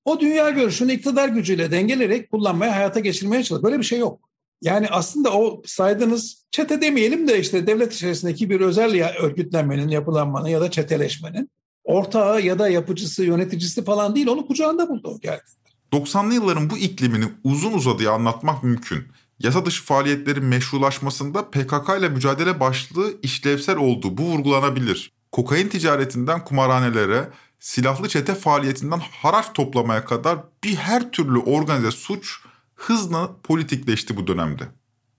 O 0.04 0.20
dünya 0.20 0.50
görüşünü 0.50 0.92
iktidar 0.92 1.28
gücüyle 1.28 1.70
dengelerek 1.70 2.30
kullanmaya, 2.30 2.76
hayata 2.76 3.00
geçirmeye 3.00 3.42
çalışır. 3.42 3.64
Böyle 3.64 3.78
bir 3.78 3.84
şey 3.84 3.98
yok. 3.98 4.33
Yani 4.64 4.88
aslında 4.88 5.32
o 5.32 5.62
saydığınız 5.66 6.44
çete 6.50 6.80
demeyelim 6.80 7.28
de 7.28 7.40
işte 7.40 7.66
devlet 7.66 7.94
içerisindeki 7.94 8.50
bir 8.50 8.60
özel 8.60 9.16
örgütlenmenin, 9.18 9.88
yapılanmanın 9.88 10.48
ya 10.48 10.60
da 10.60 10.70
çeteleşmenin 10.70 11.50
ortağı 11.84 12.40
ya 12.42 12.58
da 12.58 12.68
yapıcısı, 12.68 13.24
yöneticisi 13.24 13.84
falan 13.84 14.14
değil. 14.14 14.26
Onu 14.26 14.46
kucağında 14.46 14.88
buldu 14.88 15.08
o 15.16 15.20
geldi. 15.20 15.42
90'lı 15.92 16.34
yılların 16.34 16.70
bu 16.70 16.78
iklimini 16.78 17.24
uzun 17.44 17.72
uzadıya 17.72 18.12
anlatmak 18.12 18.62
mümkün. 18.62 19.04
Yasa 19.38 19.66
dışı 19.66 19.84
faaliyetlerin 19.84 20.44
meşrulaşmasında 20.44 21.50
PKK 21.50 21.98
ile 21.98 22.08
mücadele 22.08 22.60
başlığı 22.60 23.14
işlevsel 23.22 23.76
olduğu 23.76 24.18
bu 24.18 24.22
vurgulanabilir. 24.22 25.12
Kokain 25.32 25.68
ticaretinden 25.68 26.44
kumarhanelere, 26.44 27.28
silahlı 27.60 28.08
çete 28.08 28.34
faaliyetinden 28.34 29.00
haraç 29.22 29.46
toplamaya 29.54 30.04
kadar 30.04 30.38
bir 30.64 30.74
her 30.74 31.10
türlü 31.10 31.38
organize 31.38 31.90
suç 31.90 32.43
hızla 32.86 33.36
politikleşti 33.42 34.16
bu 34.16 34.26
dönemde. 34.26 34.68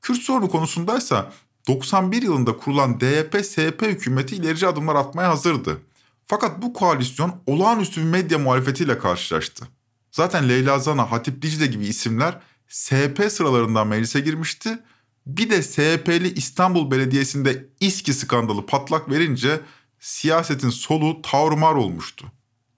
Kürt 0.02 0.18
sorunu 0.18 0.50
konusundaysa 0.50 1.32
91 1.68 2.22
yılında 2.22 2.58
kurulan 2.58 2.94
DYP-SHP 3.00 3.88
hükümeti 3.88 4.36
ilerici 4.36 4.68
adımlar 4.68 4.96
atmaya 4.96 5.30
hazırdı. 5.30 5.82
Fakat 6.28 6.62
bu 6.62 6.74
koalisyon 6.74 7.42
olağanüstü 7.48 8.02
bir 8.02 8.06
medya 8.06 8.40
muhalefetiyle 8.40 9.00
karşılaştı. 9.00 9.68
Zaten 10.12 10.50
Leyla 10.50 10.80
Zana, 10.80 11.12
Hatip 11.12 11.42
Dicle 11.42 11.68
gibi 11.68 11.86
isimler 11.86 12.40
SHP 12.68 13.26
sıralarından 13.30 13.88
meclise 13.88 14.20
girmişti. 14.20 14.80
Bir 15.26 15.50
de 15.50 15.64
SHP'li 15.64 16.34
İstanbul 16.34 16.92
Belediyesi'nde 16.92 17.70
İSKİ 17.80 18.14
skandalı 18.14 18.66
patlak 18.66 19.10
verince 19.10 19.62
siyasetin 20.00 20.70
soluğu 20.70 21.22
tavrımar 21.22 21.74
olmuştu. 21.74 22.32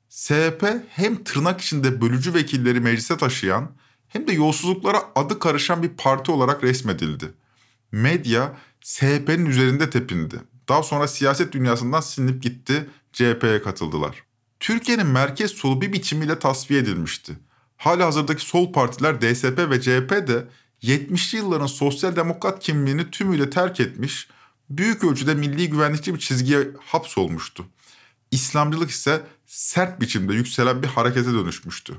SHP 0.10 0.66
hem 0.90 1.24
tırnak 1.24 1.62
içinde 1.62 2.02
bölücü 2.02 2.34
vekilleri 2.34 2.80
meclise 2.80 3.18
taşıyan 3.18 3.72
hem 4.08 4.28
de 4.28 4.34
yolsuzluklara 4.34 5.04
adı 5.16 5.40
karışan 5.40 5.84
bir 5.84 5.90
parti 5.90 6.32
olarak 6.32 6.64
resmedildi. 6.64 7.34
Medya 7.92 8.58
SHP'nin 8.82 9.46
üzerinde 9.46 9.90
tepindi. 9.90 10.42
Daha 10.70 10.84
sonra 10.84 11.08
siyaset 11.08 11.54
dünyasından 11.54 12.02
silinip 12.02 12.44
gitti, 12.44 12.90
CHP'ye 13.14 13.62
katıldılar. 13.62 14.24
Türkiye'nin 14.60 15.08
merkez 15.08 15.52
solu 15.52 15.82
bir 15.82 15.94
biçimiyle 15.94 16.40
tasfiye 16.40 16.80
edilmişti. 16.80 17.34
Hala 17.78 18.06
hazırdaki 18.06 18.46
sol 18.46 18.74
partiler 18.74 19.22
DSP 19.22 19.70
ve 19.70 19.82
CHP 19.82 20.28
de 20.28 20.48
70'li 20.84 21.38
yılların 21.38 21.66
sosyal 21.66 22.16
demokrat 22.16 22.60
kimliğini 22.60 23.12
tümüyle 23.12 23.50
terk 23.50 23.80
etmiş, 23.80 24.28
büyük 24.70 25.04
ölçüde 25.04 25.36
milli 25.36 25.70
güvenlikçi 25.70 26.14
bir 26.14 26.20
çizgiye 26.20 26.68
hapsolmuştu. 26.86 27.66
İslamcılık 28.32 28.90
ise 28.90 29.22
sert 29.46 30.02
biçimde 30.02 30.34
yükselen 30.34 30.84
bir 30.84 30.88
harekete 30.88 31.34
dönüşmüştü. 31.34 31.98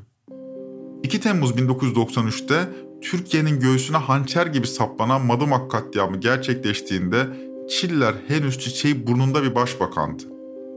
2 1.02 1.20
Temmuz 1.20 1.50
1993'te 1.50 2.68
Türkiye'nin 3.02 3.60
göğsüne 3.60 3.96
hançer 3.96 4.46
gibi 4.46 4.66
saplanan 4.66 5.26
Madımak 5.26 5.70
katliamı 5.70 6.16
gerçekleştiğinde 6.16 7.26
Çiller 7.70 8.14
henüz 8.28 8.58
çiçeği 8.58 9.06
burnunda 9.06 9.42
bir 9.42 9.54
başbakandı. 9.54 10.22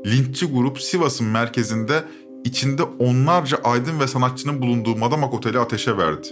Linççi 0.05 0.45
grup 0.45 0.81
Sivas'ın 0.81 1.27
merkezinde 1.27 2.03
içinde 2.43 2.83
onlarca 2.83 3.57
aydın 3.63 3.99
ve 3.99 4.07
sanatçının 4.07 4.61
bulunduğu 4.61 4.95
Madımak 4.95 5.33
Oteli 5.33 5.59
ateşe 5.59 5.97
verdi. 5.97 6.27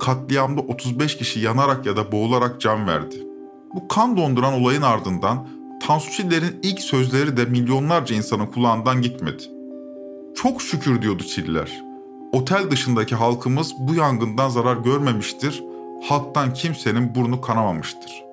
Katliamda 0.00 0.60
35 0.60 1.16
kişi 1.16 1.40
yanarak 1.40 1.86
ya 1.86 1.96
da 1.96 2.12
boğularak 2.12 2.60
can 2.60 2.86
verdi. 2.86 3.16
Bu 3.74 3.88
kan 3.88 4.16
donduran 4.16 4.52
olayın 4.52 4.82
ardından 4.82 5.48
Tansu 5.86 6.10
Çiller'in 6.10 6.60
ilk 6.62 6.80
sözleri 6.80 7.36
de 7.36 7.44
milyonlarca 7.44 8.16
insanın 8.16 8.46
kulağından 8.46 9.02
gitmedi. 9.02 9.42
Çok 10.34 10.62
şükür 10.62 11.02
diyordu 11.02 11.22
Çiller. 11.22 11.87
Otel 12.32 12.70
dışındaki 12.70 13.14
halkımız 13.14 13.74
bu 13.78 13.94
yangından 13.94 14.48
zarar 14.48 14.76
görmemiştir, 14.76 15.64
halktan 16.08 16.54
kimsenin 16.54 17.14
burnu 17.14 17.40
kanamamıştır. 17.40 18.24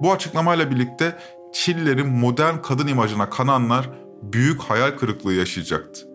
Bu 0.00 0.12
açıklamayla 0.12 0.70
birlikte 0.70 1.18
Çiller'in 1.52 2.08
modern 2.08 2.56
kadın 2.62 2.86
imajına 2.86 3.30
kananlar 3.30 3.90
büyük 4.22 4.60
hayal 4.60 4.90
kırıklığı 4.90 5.34
yaşayacaktı. 5.34 6.06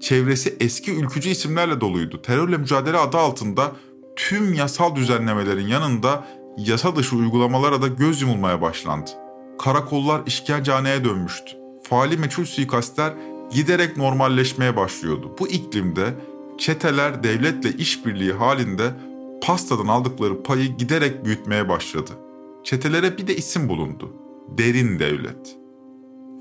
Çevresi 0.00 0.56
eski 0.60 0.92
ülkücü 0.92 1.28
isimlerle 1.30 1.80
doluydu. 1.80 2.22
Terörle 2.22 2.56
mücadele 2.56 2.96
adı 2.96 3.18
altında 3.18 3.72
tüm 4.16 4.54
yasal 4.54 4.96
düzenlemelerin 4.96 5.66
yanında 5.66 6.24
yasa 6.56 6.96
dışı 6.96 7.16
uygulamalara 7.16 7.82
da 7.82 7.88
göz 7.88 8.22
yumulmaya 8.22 8.62
başlandı. 8.62 9.10
Karakollar 9.58 10.22
işkencehaneye 10.26 11.04
dönmüştü. 11.04 11.56
Faali 11.82 12.16
meçhul 12.16 12.44
suikastler 12.44 13.12
giderek 13.50 13.96
normalleşmeye 13.96 14.76
başlıyordu. 14.76 15.36
Bu 15.38 15.48
iklimde 15.48 16.14
çeteler 16.60 17.22
devletle 17.22 17.72
işbirliği 17.72 18.32
halinde 18.32 18.90
pastadan 19.42 19.86
aldıkları 19.86 20.42
payı 20.42 20.76
giderek 20.76 21.24
büyütmeye 21.24 21.68
başladı. 21.68 22.10
Çetelere 22.64 23.18
bir 23.18 23.26
de 23.26 23.36
isim 23.36 23.68
bulundu. 23.68 24.12
Derin 24.58 24.98
devlet. 24.98 25.56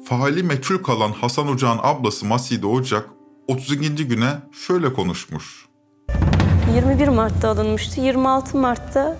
Faali 0.05 0.43
meçhul 0.43 0.83
kalan 0.83 1.11
Hasan 1.11 1.47
Ocak'ın 1.47 1.79
ablası 1.83 2.25
Maside 2.25 2.67
Ocak 2.67 3.09
32. 3.47 4.07
güne 4.07 4.31
şöyle 4.51 4.93
konuşmuş. 4.93 5.65
21 6.75 7.07
Mart'ta 7.07 7.49
alınmıştı. 7.49 8.01
26 8.01 8.57
Mart'ta 8.57 9.17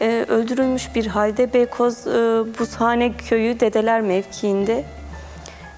e, 0.00 0.26
öldürülmüş 0.28 0.94
bir 0.94 1.06
halde 1.06 1.52
Beykoz 1.52 2.06
e, 2.06 2.44
Buzhane 2.58 3.16
Köyü 3.16 3.60
Dedeler 3.60 4.00
mevkiinde. 4.00 4.84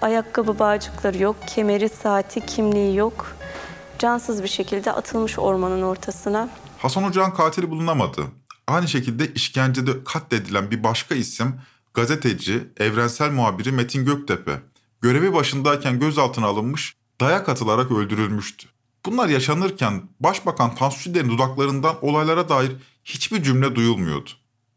Ayakkabı 0.02 0.59
bağcıkları 0.59 1.23
yok, 1.23 1.37
kemeri, 1.47 1.88
saati, 1.88 2.47
kimliği 2.47 2.97
yok 2.97 3.39
cansız 4.00 4.42
bir 4.42 4.49
şekilde 4.49 4.92
atılmış 4.92 5.38
ormanın 5.38 5.83
ortasına. 5.83 6.49
Hasan 6.78 7.04
Ocak'ın 7.04 7.30
katili 7.30 7.71
bulunamadı. 7.71 8.23
Aynı 8.66 8.88
şekilde 8.88 9.33
işkencede 9.35 10.04
katledilen 10.04 10.71
bir 10.71 10.85
başka 10.85 11.14
isim 11.14 11.61
gazeteci, 11.95 12.69
evrensel 12.76 13.30
muhabiri 13.30 13.73
Metin 13.73 14.04
Göktepe. 14.04 14.61
Görevi 15.00 15.35
başındayken 15.35 16.00
gözaltına 16.00 16.47
alınmış, 16.47 16.97
dayak 17.21 17.49
atılarak 17.49 17.90
öldürülmüştü. 17.90 18.69
Bunlar 19.07 19.28
yaşanırken 19.28 20.02
Başbakan 20.21 20.75
Tansu 20.75 21.00
Çiller'in 21.00 21.28
dudaklarından 21.28 21.97
olaylara 22.02 22.49
dair 22.49 22.73
hiçbir 23.04 23.42
cümle 23.42 23.75
duyulmuyordu. 23.75 24.30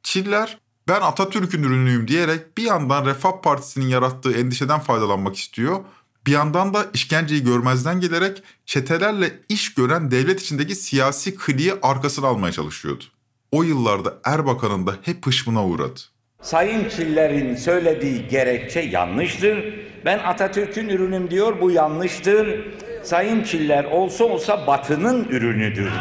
Çiller 0.03 0.57
ben 0.87 1.01
Atatürk'ün 1.01 1.63
ürünüyüm 1.63 2.07
diyerek 2.07 2.57
bir 2.57 2.63
yandan 2.63 3.05
Refah 3.05 3.41
Partisi'nin 3.41 3.87
yarattığı 3.87 4.31
endişeden 4.33 4.79
faydalanmak 4.79 5.35
istiyor, 5.35 5.79
Bir 6.25 6.31
yandan 6.31 6.73
da 6.73 6.85
işkenceyi 6.93 7.43
görmezden 7.43 7.99
gelerek 7.99 8.43
çetelerle 8.65 9.31
iş 9.49 9.73
gören 9.73 10.11
devlet 10.11 10.41
içindeki 10.41 10.75
siyasi 10.75 11.35
kliği 11.35 11.73
arkasına 11.81 12.27
almaya 12.27 12.51
çalışıyordu. 12.51 13.03
O 13.51 13.63
yıllarda 13.63 14.13
Erbakan'ın 14.23 14.87
da 14.87 14.95
hep 15.01 15.27
hışmına 15.27 15.65
uğradı. 15.65 15.99
Sayın 16.41 16.89
Çiller'in 16.89 17.55
söylediği 17.55 18.27
gerekçe 18.27 18.79
yanlıştır. 18.79 19.73
Ben 20.05 20.19
Atatürk'ün 20.19 20.89
ürünüm 20.89 21.31
diyor, 21.31 21.61
bu 21.61 21.71
yanlıştır. 21.71 22.65
Sayın 23.03 23.43
Çiller 23.43 23.83
olsa 23.83 24.23
olsa 24.23 24.67
Batı'nın 24.67 25.23
ürünüdür. 25.23 25.91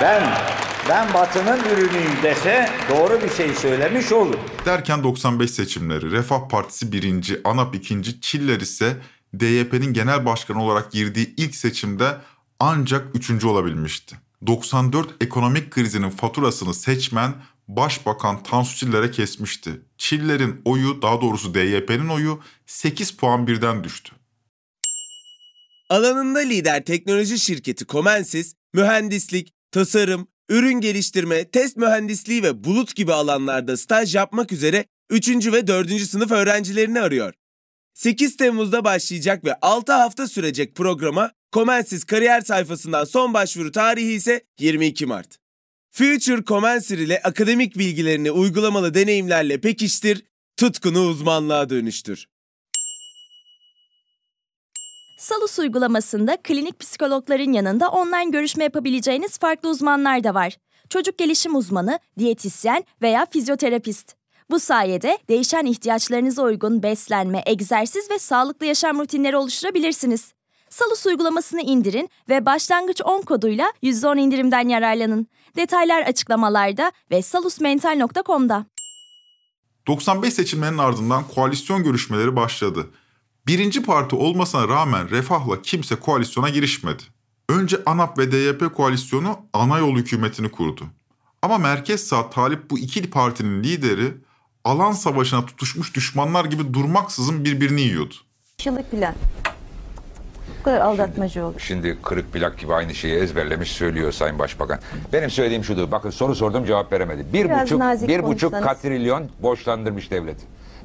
Ben 0.00 0.22
ben 0.88 1.14
Batı'nın 1.14 1.58
ürünüyüm 1.58 2.22
dese 2.22 2.68
doğru 2.90 3.20
bir 3.22 3.30
şey 3.30 3.54
söylemiş 3.54 4.12
olur. 4.12 4.34
Derken 4.66 5.02
95 5.02 5.50
seçimleri 5.50 6.10
Refah 6.10 6.48
Partisi 6.48 6.92
birinci, 6.92 7.40
ANAP 7.44 7.74
ikinci, 7.74 8.20
Çiller 8.20 8.60
ise 8.60 8.96
DYP'nin 9.38 9.92
genel 9.92 10.26
başkanı 10.26 10.64
olarak 10.64 10.92
girdiği 10.92 11.34
ilk 11.36 11.54
seçimde 11.54 12.16
ancak 12.58 13.16
üçüncü 13.16 13.46
olabilmişti. 13.46 14.16
94 14.46 15.22
ekonomik 15.22 15.70
krizinin 15.70 16.10
faturasını 16.10 16.74
seçmen 16.74 17.34
Başbakan 17.68 18.42
Tansu 18.42 18.76
Çiller'e 18.76 19.10
kesmişti. 19.10 19.80
Çiller'in 19.98 20.60
oyu 20.64 21.02
daha 21.02 21.20
doğrusu 21.20 21.54
DYP'nin 21.54 22.08
oyu 22.08 22.40
8 22.66 23.10
puan 23.10 23.46
birden 23.46 23.84
düştü. 23.84 24.12
Alanında 25.90 26.38
lider 26.38 26.84
teknoloji 26.84 27.38
şirketi 27.38 27.86
Comensis, 27.86 28.54
mühendislik, 28.74 29.52
tasarım, 29.72 30.28
ürün 30.48 30.80
geliştirme, 30.80 31.50
test 31.50 31.76
mühendisliği 31.76 32.42
ve 32.42 32.64
bulut 32.64 32.94
gibi 32.94 33.12
alanlarda 33.12 33.76
staj 33.76 34.14
yapmak 34.14 34.52
üzere 34.52 34.84
3. 35.10 35.52
ve 35.52 35.66
4. 35.66 36.00
sınıf 36.00 36.30
öğrencilerini 36.30 37.00
arıyor. 37.00 37.34
8 38.00 38.36
Temmuz'da 38.36 38.84
başlayacak 38.84 39.44
ve 39.44 39.54
6 39.62 39.92
hafta 39.92 40.26
sürecek 40.26 40.74
programa 40.74 41.30
Comensis 41.52 42.04
kariyer 42.04 42.40
sayfasından 42.40 43.04
son 43.04 43.34
başvuru 43.34 43.72
tarihi 43.72 44.12
ise 44.12 44.44
22 44.58 45.06
Mart. 45.06 45.38
Future 45.90 46.44
Commencer 46.44 46.98
ile 46.98 47.20
akademik 47.24 47.78
bilgilerini 47.78 48.30
uygulamalı 48.30 48.94
deneyimlerle 48.94 49.60
pekiştir, 49.60 50.24
tutkunu 50.56 51.06
uzmanlığa 51.06 51.70
dönüştür. 51.70 52.28
Salus 55.18 55.58
uygulamasında 55.58 56.36
klinik 56.36 56.80
psikologların 56.80 57.52
yanında 57.52 57.88
online 57.88 58.30
görüşme 58.30 58.64
yapabileceğiniz 58.64 59.38
farklı 59.38 59.68
uzmanlar 59.68 60.24
da 60.24 60.34
var. 60.34 60.56
Çocuk 60.88 61.18
gelişim 61.18 61.56
uzmanı, 61.56 61.98
diyetisyen 62.18 62.84
veya 63.02 63.26
fizyoterapist. 63.30 64.19
Bu 64.50 64.60
sayede 64.60 65.18
değişen 65.28 65.64
ihtiyaçlarınıza 65.64 66.42
uygun 66.42 66.82
beslenme, 66.82 67.42
egzersiz 67.46 68.10
ve 68.10 68.18
sağlıklı 68.18 68.66
yaşam 68.66 68.98
rutinleri 68.98 69.36
oluşturabilirsiniz. 69.36 70.32
Salus 70.68 71.06
uygulamasını 71.06 71.60
indirin 71.60 72.10
ve 72.28 72.46
başlangıç 72.46 73.02
10 73.04 73.22
koduyla 73.22 73.72
%10 73.82 74.18
indirimden 74.20 74.68
yararlanın. 74.68 75.26
Detaylar 75.56 76.02
açıklamalarda 76.02 76.92
ve 77.10 77.22
salusmental.com'da. 77.22 78.66
95 79.86 80.34
seçimlerinin 80.34 80.78
ardından 80.78 81.24
koalisyon 81.34 81.82
görüşmeleri 81.82 82.36
başladı. 82.36 82.86
Birinci 83.46 83.82
parti 83.82 84.16
olmasına 84.16 84.68
rağmen 84.68 85.10
Refah'la 85.10 85.62
kimse 85.62 85.96
koalisyona 85.96 86.48
girişmedi. 86.48 87.02
Önce 87.48 87.82
ANAP 87.86 88.18
ve 88.18 88.32
DYP 88.32 88.74
koalisyonu 88.74 89.38
ana 89.52 89.78
yol 89.78 89.96
hükümetini 89.96 90.50
kurdu. 90.50 90.84
Ama 91.42 91.58
merkez 91.58 92.06
sağ 92.06 92.30
talip 92.30 92.70
bu 92.70 92.78
iki 92.78 93.10
partinin 93.10 93.64
lideri 93.64 94.14
alan 94.64 94.92
savaşına 94.92 95.46
tutuşmuş 95.46 95.94
düşmanlar 95.94 96.44
gibi 96.44 96.74
durmaksızın 96.74 97.44
birbirini 97.44 97.80
yiyordu. 97.80 98.14
Yıllık 98.64 98.90
plan. 98.90 99.14
Bu 100.60 100.64
kadar 100.64 100.80
aldatmacı 100.80 101.44
olur. 101.44 101.60
Şimdi 101.60 101.98
kırık 102.02 102.32
plak 102.32 102.58
gibi 102.58 102.74
aynı 102.74 102.94
şeyi 102.94 103.14
ezberlemiş 103.14 103.72
söylüyor 103.72 104.12
Sayın 104.12 104.38
Başbakan. 104.38 104.78
Benim 105.12 105.30
söylediğim 105.30 105.64
şudur. 105.64 105.90
Bakın 105.90 106.10
soru 106.10 106.34
sordum 106.34 106.64
cevap 106.64 106.92
veremedi. 106.92 107.26
Bir 107.32 107.44
Biraz 107.44 107.62
buçuk, 107.62 108.08
bir 108.08 108.22
buçuk 108.22 108.52
katrilyon 108.52 109.30
borçlandırmış 109.42 110.10
devlet. 110.10 110.36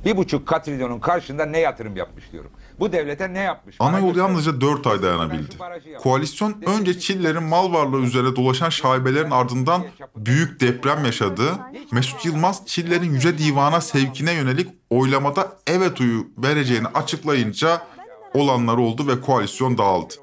Bir 0.06 0.18
buçuk 0.18 0.48
katrilyonun 0.48 1.00
karşında 1.00 1.46
ne 1.46 1.60
yatırım 1.60 1.96
yapmış 1.96 2.32
diyorum. 2.32 2.52
Bu 2.80 2.92
devlete 2.92 3.34
ne 3.34 3.40
yapmış? 3.40 3.76
Ana 3.80 4.00
yol 4.00 4.16
yalnızca 4.16 4.62
4 4.62 4.88
ay 4.88 5.02
dayanabildi. 5.02 5.56
Koalisyon 6.04 6.62
önce 6.66 7.00
Çiller'in 7.00 7.44
mal 7.44 7.74
varlığı 7.74 8.02
üzerine 8.02 8.36
dolaşan 8.36 8.70
şaibelerin 8.70 9.32
ardından 9.32 9.84
büyük 10.16 10.60
deprem 10.60 11.06
yaşadı. 11.06 11.44
Mesut 11.92 12.26
Yılmaz 12.26 12.66
Çiller'in 12.66 13.14
Yüce 13.14 13.38
Divan'a 13.38 13.82
sevkine 13.82 14.34
yönelik 14.34 14.68
oylamada 14.90 15.58
evet 15.68 16.02
oyu 16.02 16.28
vereceğini 16.38 16.88
açıklayınca 16.88 17.82
olanlar 18.34 18.78
oldu 18.78 19.08
ve 19.08 19.22
koalisyon 19.22 19.78
dağıldı. 19.78 20.14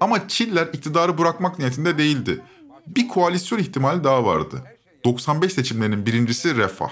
Ama 0.00 0.28
Çiller 0.28 0.66
iktidarı 0.66 1.18
bırakmak 1.18 1.58
niyetinde 1.58 1.98
değildi. 1.98 2.42
Bir 2.86 3.08
koalisyon 3.08 3.58
ihtimali 3.58 4.04
daha 4.04 4.24
vardı. 4.24 4.62
95 5.04 5.52
seçimlerinin 5.52 6.06
birincisi 6.06 6.56
Refah. 6.56 6.90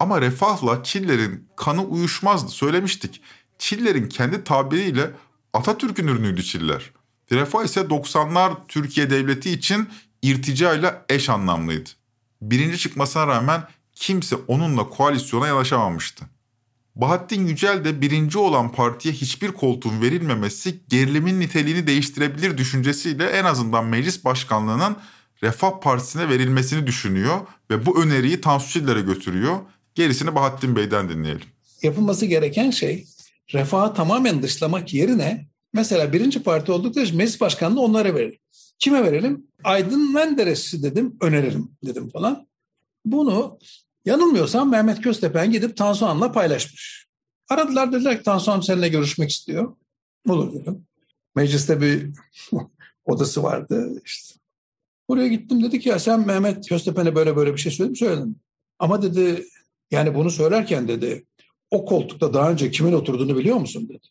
Ama 0.00 0.20
Refah'la 0.20 0.84
Çiller'in 0.84 1.48
kanı 1.56 1.84
uyuşmazdı 1.84 2.50
söylemiştik. 2.50 3.22
Çiller'in 3.62 4.08
kendi 4.08 4.44
tabiriyle 4.44 5.10
Atatürk'ün 5.52 6.06
ürünüydü 6.06 6.42
Çiller. 6.42 6.90
Refah 7.32 7.64
ise 7.64 7.80
90'lar 7.80 8.52
Türkiye 8.68 9.10
Devleti 9.10 9.50
için 9.50 9.88
irticayla 10.22 11.04
eş 11.08 11.28
anlamlıydı. 11.28 11.90
Birinci 12.40 12.78
çıkmasına 12.78 13.26
rağmen 13.26 13.62
kimse 13.94 14.36
onunla 14.36 14.88
koalisyona 14.88 15.46
yanaşamamıştı. 15.46 16.24
Bahattin 16.96 17.46
Yücel 17.46 17.84
de 17.84 18.00
birinci 18.00 18.38
olan 18.38 18.72
partiye 18.72 19.14
hiçbir 19.14 19.52
koltuğun 19.52 20.00
verilmemesi 20.00 20.80
gerilimin 20.88 21.40
niteliğini 21.40 21.86
değiştirebilir 21.86 22.58
düşüncesiyle 22.58 23.26
en 23.26 23.44
azından 23.44 23.84
meclis 23.84 24.24
başkanlığının 24.24 24.96
Refah 25.42 25.80
Partisi'ne 25.80 26.28
verilmesini 26.28 26.86
düşünüyor 26.86 27.40
ve 27.70 27.86
bu 27.86 28.02
öneriyi 28.02 28.40
Tansu 28.40 28.70
Çiller'e 28.70 29.00
götürüyor. 29.00 29.56
Gerisini 29.94 30.34
Bahattin 30.34 30.76
Bey'den 30.76 31.08
dinleyelim. 31.08 31.46
Yapılması 31.82 32.26
gereken 32.26 32.70
şey 32.70 33.06
refahı 33.54 33.94
tamamen 33.94 34.42
dışlamak 34.42 34.94
yerine 34.94 35.46
mesela 35.72 36.12
birinci 36.12 36.42
parti 36.42 36.72
oldukları 36.72 37.04
için 37.04 37.16
meclis 37.16 37.40
başkanlığı 37.40 37.80
onlara 37.80 38.14
verelim. 38.14 38.38
Kime 38.78 39.02
verelim? 39.02 39.46
Aydın 39.64 40.12
Menderes'i 40.12 40.82
dedim, 40.82 41.16
önerelim 41.20 41.70
dedim 41.84 42.10
falan. 42.10 42.46
Bunu 43.04 43.58
yanılmıyorsam 44.04 44.70
Mehmet 44.70 45.00
Köstepen 45.00 45.52
gidip 45.52 45.76
Tansu 45.76 46.06
Han'la 46.06 46.32
paylaşmış. 46.32 47.06
Aradılar 47.48 47.92
dediler 47.92 48.18
ki 48.18 48.22
Tansu 48.22 48.52
Han 48.52 48.60
seninle 48.60 48.88
görüşmek 48.88 49.30
istiyor. 49.30 49.76
Olur 50.28 50.54
dedim. 50.54 50.86
Mecliste 51.34 51.80
bir 51.80 52.10
odası 53.04 53.42
vardı 53.42 54.02
işte. 54.04 54.34
Oraya 55.08 55.28
gittim 55.28 55.62
dedi 55.62 55.80
ki 55.80 55.88
ya 55.88 55.98
sen 55.98 56.26
Mehmet 56.26 56.68
Köstepen'e 56.68 57.14
böyle 57.14 57.36
böyle 57.36 57.52
bir 57.52 57.58
şey 57.58 57.72
söyledin? 57.72 57.94
Söyledim. 57.94 58.36
Ama 58.78 59.02
dedi 59.02 59.46
yani 59.90 60.14
bunu 60.14 60.30
söylerken 60.30 60.88
dedi 60.88 61.26
o 61.72 61.84
koltukta 61.84 62.34
daha 62.34 62.50
önce 62.50 62.70
kimin 62.70 62.92
oturduğunu 62.92 63.38
biliyor 63.38 63.56
musun 63.56 63.88
dedi. 63.88 64.06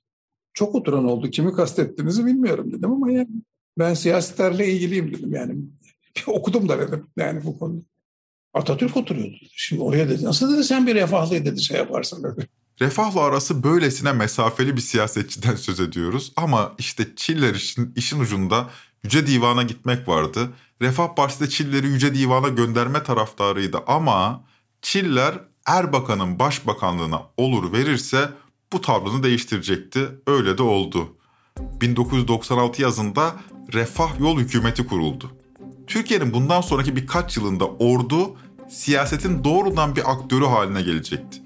Çok 0.53 0.75
oturan 0.75 1.05
oldu. 1.05 1.29
Kimi 1.29 1.53
kastettiğinizi 1.53 2.25
bilmiyorum 2.25 2.71
dedim 2.71 2.91
ama 2.91 3.11
yani 3.11 3.29
ben 3.79 3.93
siyasetlerle 3.93 4.67
ilgiliyim 4.67 5.13
dedim 5.13 5.33
yani. 5.33 5.55
Bir 6.17 6.23
okudum 6.27 6.69
da 6.69 6.79
dedim 6.79 7.07
yani 7.17 7.43
bu 7.43 7.59
konuda. 7.59 7.81
Atatürk 8.53 8.97
oturuyordu. 8.97 9.35
Şimdi 9.55 9.81
oraya 9.81 10.09
dedi. 10.09 10.25
Nasıl 10.25 10.53
dedi 10.53 10.63
sen 10.63 10.87
bir 10.87 10.95
refahlı 10.95 11.45
dedi 11.45 11.61
şey 11.61 11.77
yaparsın 11.77 12.23
dedi. 12.23 12.47
Refahla 12.81 13.21
arası 13.21 13.63
böylesine 13.63 14.11
mesafeli 14.13 14.75
bir 14.75 14.81
siyasetçiden 14.81 15.55
söz 15.55 15.79
ediyoruz 15.79 16.33
ama 16.35 16.75
işte 16.77 17.07
Çiller 17.15 17.55
için 17.55 17.93
işin 17.95 18.19
ucunda 18.19 18.69
Yüce 19.03 19.27
Divan'a 19.27 19.63
gitmek 19.63 20.07
vardı. 20.07 20.49
Refah 20.81 21.15
Partisi 21.15 21.43
de 21.43 21.49
Çiller'i 21.49 21.87
Yüce 21.87 22.15
Divan'a 22.15 22.47
gönderme 22.47 23.03
taraftarıydı 23.03 23.77
ama 23.87 24.43
Çiller 24.81 25.50
Erbakan'ın 25.65 26.39
başbakanlığına 26.39 27.21
olur 27.37 27.73
verirse 27.73 28.29
bu 28.73 28.81
tavrını 28.81 29.23
değiştirecekti. 29.23 30.09
Öyle 30.27 30.57
de 30.57 30.63
oldu. 30.63 31.15
1996 31.59 32.81
yazında 32.81 33.35
Refah 33.73 34.19
Yol 34.19 34.39
Hükümeti 34.39 34.87
kuruldu. 34.87 35.31
Türkiye'nin 35.87 36.33
bundan 36.33 36.61
sonraki 36.61 36.95
birkaç 36.95 37.37
yılında 37.37 37.65
ordu 37.65 38.37
siyasetin 38.69 39.43
doğrudan 39.43 39.95
bir 39.95 40.11
aktörü 40.11 40.45
haline 40.45 40.81
gelecekti. 40.81 41.41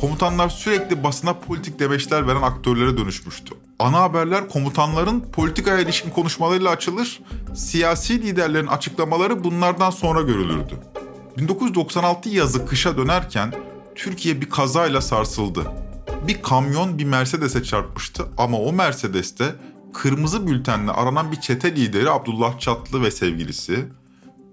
Komutanlar 0.00 0.48
sürekli 0.48 1.04
basına 1.04 1.34
politik 1.34 1.78
demeçler 1.78 2.26
veren 2.26 2.42
aktörlere 2.42 2.96
dönüşmüştü. 2.96 3.54
Ana 3.78 4.00
haberler 4.00 4.48
komutanların 4.48 5.20
politikaya 5.20 5.80
ilişkin 5.80 6.10
konuşmalarıyla 6.10 6.70
açılır, 6.70 7.20
siyasi 7.54 8.22
liderlerin 8.22 8.66
açıklamaları 8.66 9.44
bunlardan 9.44 9.90
sonra 9.90 10.22
görülürdü. 10.22 10.80
1996 11.38 12.28
yazı 12.28 12.66
kışa 12.66 12.96
dönerken 12.96 13.54
Türkiye 13.94 14.40
bir 14.40 14.50
kazayla 14.50 15.00
sarsıldı. 15.00 15.72
Bir 16.28 16.42
kamyon 16.42 16.98
bir 16.98 17.04
Mercedes'e 17.04 17.62
çarpmıştı 17.62 18.26
ama 18.38 18.58
o 18.58 18.72
Mercedes'te 18.72 19.54
kırmızı 19.94 20.46
bültenle 20.46 20.90
aranan 20.90 21.32
bir 21.32 21.40
çete 21.40 21.76
lideri 21.76 22.10
Abdullah 22.10 22.58
Çatlı 22.58 23.02
ve 23.02 23.10
sevgilisi, 23.10 23.84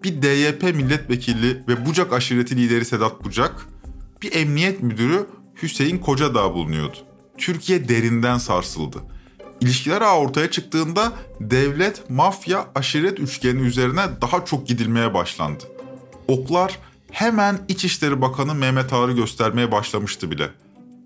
bir 0.04 0.22
DYP 0.22 0.64
milletvekili 0.64 1.64
ve 1.68 1.86
Bucak 1.86 2.14
aşireti 2.14 2.58
lideri 2.58 2.86
Sedat 2.86 3.26
Bucak, 3.26 3.68
bir 4.22 4.36
emniyet 4.36 4.84
müdürü 4.84 5.28
Hüseyin 5.62 5.98
Kocadağ 5.98 6.54
bulunuyordu. 6.54 6.98
Türkiye 7.38 7.90
derinden 7.90 8.38
sarsıldı. 8.38 8.98
İlişkiler 9.62 10.02
ağı 10.02 10.18
ortaya 10.18 10.52
çıktığında 10.52 11.14
devlet, 11.40 12.10
mafya, 12.10 12.68
aşiret 12.76 13.20
üçgeni 13.20 13.62
üzerine 13.62 14.02
daha 14.22 14.46
çok 14.46 14.68
gidilmeye 14.68 15.14
başlandı. 15.14 15.64
Oklar 16.28 16.80
hemen 17.12 17.60
İçişleri 17.68 18.22
Bakanı 18.22 18.56
Mehmet 18.56 18.94
Ağar'ı 18.94 19.12
göstermeye 19.12 19.72
başlamıştı 19.72 20.32
bile. 20.32 20.50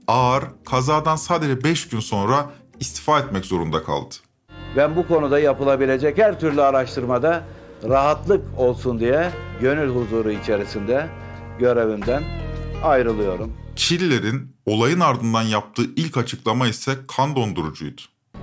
Ağar 0.07 0.43
kazadan 0.65 1.15
sadece 1.15 1.63
5 1.63 1.89
gün 1.89 1.99
sonra 1.99 2.49
istifa 2.79 3.19
etmek 3.19 3.45
zorunda 3.45 3.83
kaldı. 3.83 4.15
Ben 4.77 4.95
bu 4.95 5.07
konuda 5.07 5.39
yapılabilecek 5.39 6.17
her 6.17 6.39
türlü 6.39 6.61
araştırmada 6.61 7.43
rahatlık 7.83 8.41
olsun 8.57 8.99
diye 8.99 9.31
gönül 9.61 9.89
huzuru 9.95 10.31
içerisinde 10.31 11.07
görevimden 11.59 12.23
ayrılıyorum. 12.83 13.53
Çiller'in 13.75 14.55
olayın 14.65 14.99
ardından 14.99 15.43
yaptığı 15.43 15.85
ilk 15.95 16.17
açıklama 16.17 16.67
ise 16.67 16.91
kan 17.17 17.35
dondurucuydu. 17.35 18.01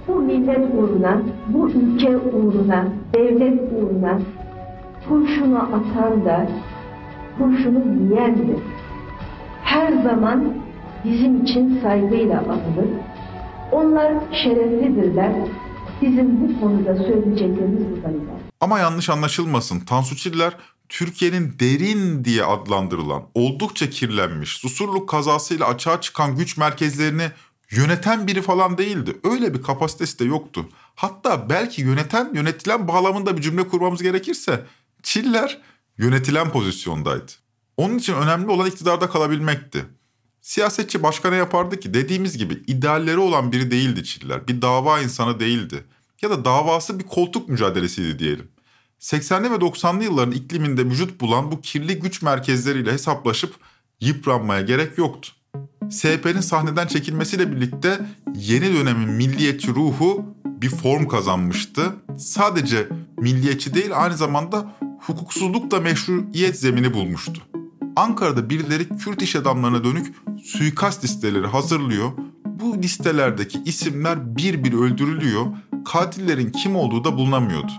Bu 0.08 0.14
millet 0.14 0.74
uğruna, 0.74 1.22
bu 1.48 1.70
ülke 1.70 2.16
uğruna, 2.16 2.88
devlet 3.14 3.60
uğruna 3.72 4.20
kurşunu 5.12 5.58
atan 5.58 6.24
da 6.24 6.48
kurşunu 7.38 8.04
yiyendir. 8.04 8.62
Her 9.64 10.02
zaman 10.02 10.54
bizim 11.04 11.44
için 11.44 11.80
saygıyla 11.82 12.40
anılır. 12.40 12.88
Onlar 13.72 14.12
şereflidirler. 14.42 15.32
Bizim 16.02 16.40
bu 16.40 16.60
konuda 16.60 16.96
söyleyeceklerimiz 16.96 17.82
bu. 18.04 18.08
Ama 18.60 18.78
yanlış 18.78 19.10
anlaşılmasın. 19.10 19.80
Tansu 19.80 20.16
Çiller 20.16 20.56
Türkiye'nin 20.88 21.54
derin 21.60 22.24
diye 22.24 22.44
adlandırılan, 22.44 23.22
oldukça 23.34 23.90
kirlenmiş, 23.90 24.56
Susurluk 24.56 25.08
kazasıyla 25.08 25.66
açığa 25.66 26.00
çıkan 26.00 26.36
güç 26.36 26.56
merkezlerini 26.56 27.30
yöneten 27.70 28.26
biri 28.26 28.42
falan 28.42 28.78
değildi. 28.78 29.16
Öyle 29.24 29.54
bir 29.54 29.62
kapasitesi 29.62 30.18
de 30.18 30.24
yoktu. 30.24 30.68
Hatta 30.94 31.50
belki 31.50 31.82
yöneten, 31.82 32.30
yönetilen 32.34 32.88
bağlamında 32.88 33.36
bir 33.36 33.42
cümle 33.42 33.68
kurmamız 33.68 34.02
gerekirse 34.02 34.64
Çiller 35.02 35.60
yönetilen 35.98 36.50
pozisyondaydı. 36.50 37.32
Onun 37.76 37.98
için 37.98 38.14
önemli 38.14 38.50
olan 38.50 38.66
iktidarda 38.66 39.10
kalabilmekti. 39.10 39.84
Siyasetçi 40.40 41.02
başka 41.02 41.30
ne 41.30 41.36
yapardı 41.36 41.80
ki? 41.80 41.94
Dediğimiz 41.94 42.38
gibi 42.38 42.62
idealleri 42.66 43.18
olan 43.18 43.52
biri 43.52 43.70
değildi 43.70 44.04
Çiller. 44.04 44.48
Bir 44.48 44.62
dava 44.62 45.00
insanı 45.00 45.40
değildi. 45.40 45.84
Ya 46.22 46.30
da 46.30 46.44
davası 46.44 46.98
bir 46.98 47.04
koltuk 47.04 47.48
mücadelesiydi 47.48 48.18
diyelim. 48.18 48.48
80'li 49.00 49.50
ve 49.50 49.54
90'lı 49.54 50.04
yılların 50.04 50.32
ikliminde 50.32 50.84
vücut 50.84 51.20
bulan 51.20 51.52
bu 51.52 51.60
kirli 51.60 51.98
güç 51.98 52.22
merkezleriyle 52.22 52.92
hesaplaşıp 52.92 53.54
yıpranmaya 54.00 54.60
gerek 54.60 54.98
yoktu. 54.98 55.32
SHP'nin 55.90 56.40
sahneden 56.40 56.86
çekilmesiyle 56.86 57.52
birlikte 57.52 58.06
yeni 58.34 58.74
dönemin 58.74 59.08
milliyetçi 59.10 59.68
ruhu 59.68 60.24
bir 60.44 60.68
form 60.68 61.08
kazanmıştı. 61.08 61.82
Sadece 62.16 62.88
milliyetçi 63.18 63.74
değil 63.74 63.90
aynı 63.94 64.16
zamanda 64.16 64.72
hukuksuzluk 64.98 65.70
da 65.70 65.80
meşruiyet 65.80 66.60
zemini 66.60 66.94
bulmuştu. 66.94 67.42
Ankara'da 67.96 68.50
birileri 68.50 68.88
Kürt 68.88 69.22
iş 69.22 69.36
adamlarına 69.36 69.84
dönük 69.84 70.14
suikast 70.44 71.04
listeleri 71.04 71.46
hazırlıyor. 71.46 72.12
Bu 72.46 72.82
listelerdeki 72.82 73.62
isimler 73.64 74.36
bir 74.36 74.64
bir 74.64 74.72
öldürülüyor. 74.72 75.46
Katillerin 75.84 76.50
kim 76.50 76.76
olduğu 76.76 77.04
da 77.04 77.16
bulunamıyordu. 77.16 77.72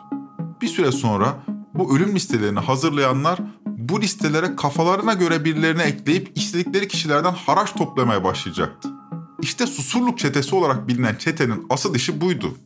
Bir 0.61 0.67
süre 0.67 0.91
sonra 0.91 1.43
bu 1.73 1.95
ölüm 1.95 2.15
listelerini 2.15 2.59
hazırlayanlar 2.59 3.39
bu 3.65 4.01
listelere 4.01 4.55
kafalarına 4.55 5.13
göre 5.13 5.45
birilerini 5.45 5.81
ekleyip 5.81 6.31
istedikleri 6.35 6.87
kişilerden 6.87 7.33
haraç 7.33 7.73
toplamaya 7.73 8.23
başlayacaktı. 8.23 8.89
İşte 9.43 9.67
Susurluk 9.67 10.19
çetesi 10.19 10.55
olarak 10.55 10.87
bilinen 10.87 11.15
çetenin 11.15 11.65
asıl 11.69 11.95
işi 11.95 12.21
buydu. 12.21 12.57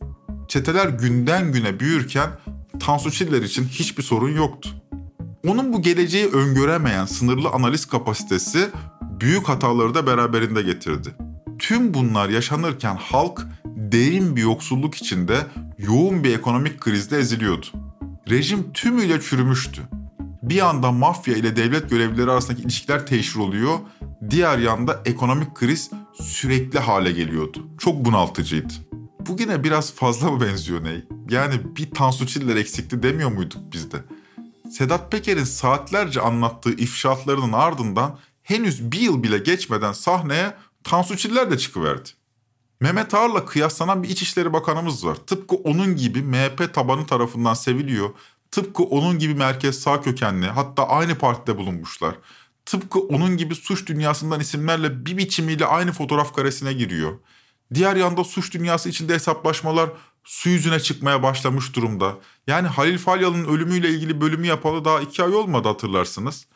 Çeteler 0.48 0.88
günden 0.88 1.52
güne 1.52 1.80
büyürken 1.80 2.30
Tansu 2.80 3.10
Çiller 3.10 3.42
için 3.42 3.64
hiçbir 3.64 4.02
sorun 4.02 4.36
yoktu. 4.36 4.68
Onun 5.46 5.72
bu 5.72 5.82
geleceği 5.82 6.26
öngöremeyen 6.26 7.06
sınırlı 7.06 7.48
analiz 7.48 7.86
kapasitesi 7.86 8.70
büyük 9.20 9.48
hataları 9.48 9.94
da 9.94 10.06
beraberinde 10.06 10.62
getirdi. 10.62 11.08
Tüm 11.58 11.94
bunlar 11.94 12.28
yaşanırken 12.28 12.96
halk 12.96 13.46
derin 13.64 14.36
bir 14.36 14.42
yoksulluk 14.42 14.94
içinde 14.94 15.46
yoğun 15.78 16.24
bir 16.24 16.34
ekonomik 16.34 16.80
krizde 16.80 17.18
eziliyordu. 17.18 17.66
Rejim 18.30 18.72
tümüyle 18.72 19.20
çürümüştü. 19.20 19.82
Bir 20.42 20.54
yanda 20.54 20.92
mafya 20.92 21.34
ile 21.36 21.56
devlet 21.56 21.90
görevlileri 21.90 22.30
arasındaki 22.30 22.62
ilişkiler 22.62 23.06
teşhir 23.06 23.40
oluyor, 23.40 23.78
diğer 24.30 24.58
yanda 24.58 25.02
ekonomik 25.04 25.54
kriz 25.54 25.90
sürekli 26.22 26.78
hale 26.78 27.12
geliyordu. 27.12 27.66
Çok 27.78 28.04
bunaltıcıydı. 28.04 28.72
Bugüne 29.20 29.64
biraz 29.64 29.94
fazla 29.94 30.30
mı 30.30 30.40
benziyor 30.40 30.84
Ney? 30.84 31.04
Yani 31.30 31.76
bir 31.76 31.90
Tansu 31.90 32.26
Çiller 32.26 32.56
eksikti 32.56 33.02
demiyor 33.02 33.32
muyduk 33.32 33.60
biz 33.72 33.92
de? 33.92 33.96
Sedat 34.70 35.12
Peker'in 35.12 35.44
saatlerce 35.44 36.20
anlattığı 36.20 36.72
ifşaatlarının 36.72 37.52
ardından 37.52 38.18
henüz 38.42 38.92
bir 38.92 39.00
yıl 39.00 39.22
bile 39.22 39.38
geçmeden 39.38 39.92
sahneye 39.92 40.54
Tansu 40.84 41.16
Çiller 41.16 41.50
de 41.50 41.58
çıkıverdi. 41.58 42.08
Mehmet 42.80 43.14
Ağar'la 43.14 43.44
kıyaslanan 43.44 44.02
bir 44.02 44.08
İçişleri 44.08 44.52
Bakanımız 44.52 45.06
var. 45.06 45.14
Tıpkı 45.14 45.56
onun 45.56 45.96
gibi 45.96 46.22
MHP 46.22 46.74
tabanı 46.74 47.06
tarafından 47.06 47.54
seviliyor. 47.54 48.10
Tıpkı 48.50 48.82
onun 48.82 49.18
gibi 49.18 49.34
merkez 49.34 49.78
sağ 49.78 50.00
kökenli 50.00 50.46
hatta 50.46 50.88
aynı 50.88 51.14
partide 51.14 51.56
bulunmuşlar. 51.56 52.14
Tıpkı 52.68 53.00
onun 53.00 53.36
gibi 53.36 53.54
suç 53.54 53.86
dünyasından 53.86 54.40
isimlerle 54.40 55.06
bir 55.06 55.16
biçimiyle 55.16 55.66
aynı 55.66 55.92
fotoğraf 55.92 56.34
karesine 56.34 56.72
giriyor. 56.72 57.18
Diğer 57.74 57.96
yanda 57.96 58.24
suç 58.24 58.54
dünyası 58.54 58.88
içinde 58.88 59.14
hesaplaşmalar 59.14 59.90
su 60.24 60.48
yüzüne 60.48 60.80
çıkmaya 60.80 61.22
başlamış 61.22 61.76
durumda. 61.76 62.18
Yani 62.46 62.68
Halil 62.68 62.98
Falyalı'nın 62.98 63.48
ölümüyle 63.48 63.90
ilgili 63.90 64.20
bölümü 64.20 64.46
yapalı 64.46 64.84
daha 64.84 65.00
iki 65.00 65.22
ay 65.22 65.34
olmadı 65.34 65.68
hatırlarsınız. 65.68 66.46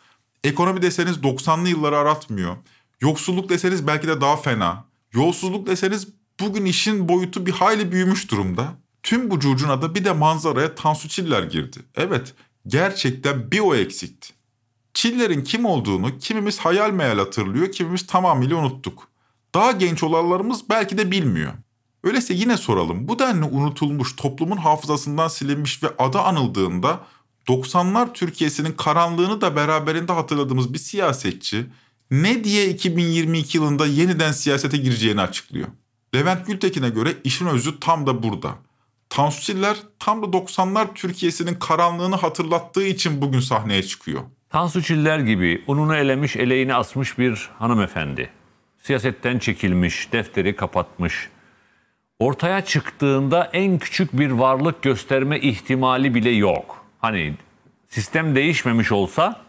Ekonomi 0.44 0.83
deseniz 0.83 1.16
90'lı 1.16 1.68
yılları 1.68 1.98
aratmıyor. 1.98 2.57
Yoksulluk 3.01 3.48
deseniz 3.48 3.87
belki 3.87 4.09
de 4.09 4.20
daha 4.20 4.37
fena. 4.37 4.85
Yolsuzluk 5.12 5.66
deseniz 5.66 6.09
bugün 6.40 6.64
işin 6.64 7.09
boyutu 7.09 7.46
bir 7.46 7.53
hayli 7.53 7.92
büyümüş 7.92 8.31
durumda. 8.31 8.75
Tüm 9.03 9.31
bu 9.31 9.40
curcunada 9.40 9.94
bir 9.94 10.05
de 10.05 10.12
manzaraya 10.12 10.75
Tansu 10.75 11.09
Çiller 11.09 11.42
girdi. 11.42 11.79
Evet 11.94 12.35
gerçekten 12.66 13.51
bir 13.51 13.61
o 13.61 13.75
eksikti. 13.75 14.42
Çiller'in 14.95 15.45
kim 15.45 15.65
olduğunu 15.65 16.19
kimimiz 16.19 16.59
hayal 16.59 16.91
meyal 16.91 17.19
hatırlıyor, 17.19 17.73
kimimiz 17.73 18.07
tamamıyla 18.07 18.57
unuttuk. 18.57 19.09
Daha 19.55 19.73
genç 19.73 20.03
olanlarımız 20.03 20.71
belki 20.71 20.99
de 20.99 21.11
bilmiyor. 21.11 21.53
Öyleyse 22.05 22.35
yine 22.35 22.57
soralım. 22.57 23.09
Bu 23.09 23.19
denli 23.19 23.45
unutulmuş, 23.45 24.17
toplumun 24.17 24.57
hafızasından 24.57 25.29
silinmiş 25.29 25.83
ve 25.83 25.89
adı 25.99 26.19
anıldığında 26.19 27.01
90'lar 27.49 28.13
Türkiye'sinin 28.13 28.73
karanlığını 28.73 29.41
da 29.41 29.57
beraberinde 29.57 30.13
hatırladığımız 30.13 30.73
bir 30.73 30.79
siyasetçi 30.79 31.67
ne 32.11 32.45
diye 32.45 32.71
2022 32.71 33.59
yılında 33.59 33.87
yeniden 33.87 34.33
siyasete 34.33 34.77
gireceğini 34.77 35.21
açıklıyor. 35.21 35.69
Levent 36.15 36.47
Gültekin'e 36.47 36.89
göre 36.89 37.17
işin 37.25 37.47
özü 37.47 37.81
tam 37.81 38.07
da 38.07 38.23
burada. 38.23 38.55
Tansu 39.09 39.43
Çiller 39.43 39.77
tam 39.99 40.23
da 40.23 40.27
90'lar 40.27 40.95
Türkiye'sinin 40.95 41.55
karanlığını 41.55 42.17
hatırlattığı 42.17 42.87
için 42.87 43.21
bugün 43.23 43.41
sahneye 43.41 43.83
çıkıyor. 43.83 44.23
Tansu 44.53 44.83
Çiller 44.83 45.19
gibi 45.19 45.62
ununu 45.67 45.97
elemiş, 45.97 46.37
eleğini 46.37 46.75
asmış 46.75 47.19
bir 47.19 47.51
hanımefendi. 47.59 48.29
Siyasetten 48.79 49.38
çekilmiş, 49.38 50.12
defteri 50.12 50.57
kapatmış. 50.57 51.29
Ortaya 52.19 52.65
çıktığında 52.65 53.51
en 53.53 53.79
küçük 53.79 54.12
bir 54.12 54.31
varlık 54.31 54.83
gösterme 54.83 55.41
ihtimali 55.41 56.15
bile 56.15 56.31
yok. 56.31 56.85
Hani 56.99 57.35
sistem 57.87 58.35
değişmemiş 58.35 58.93
olsa, 58.93 59.41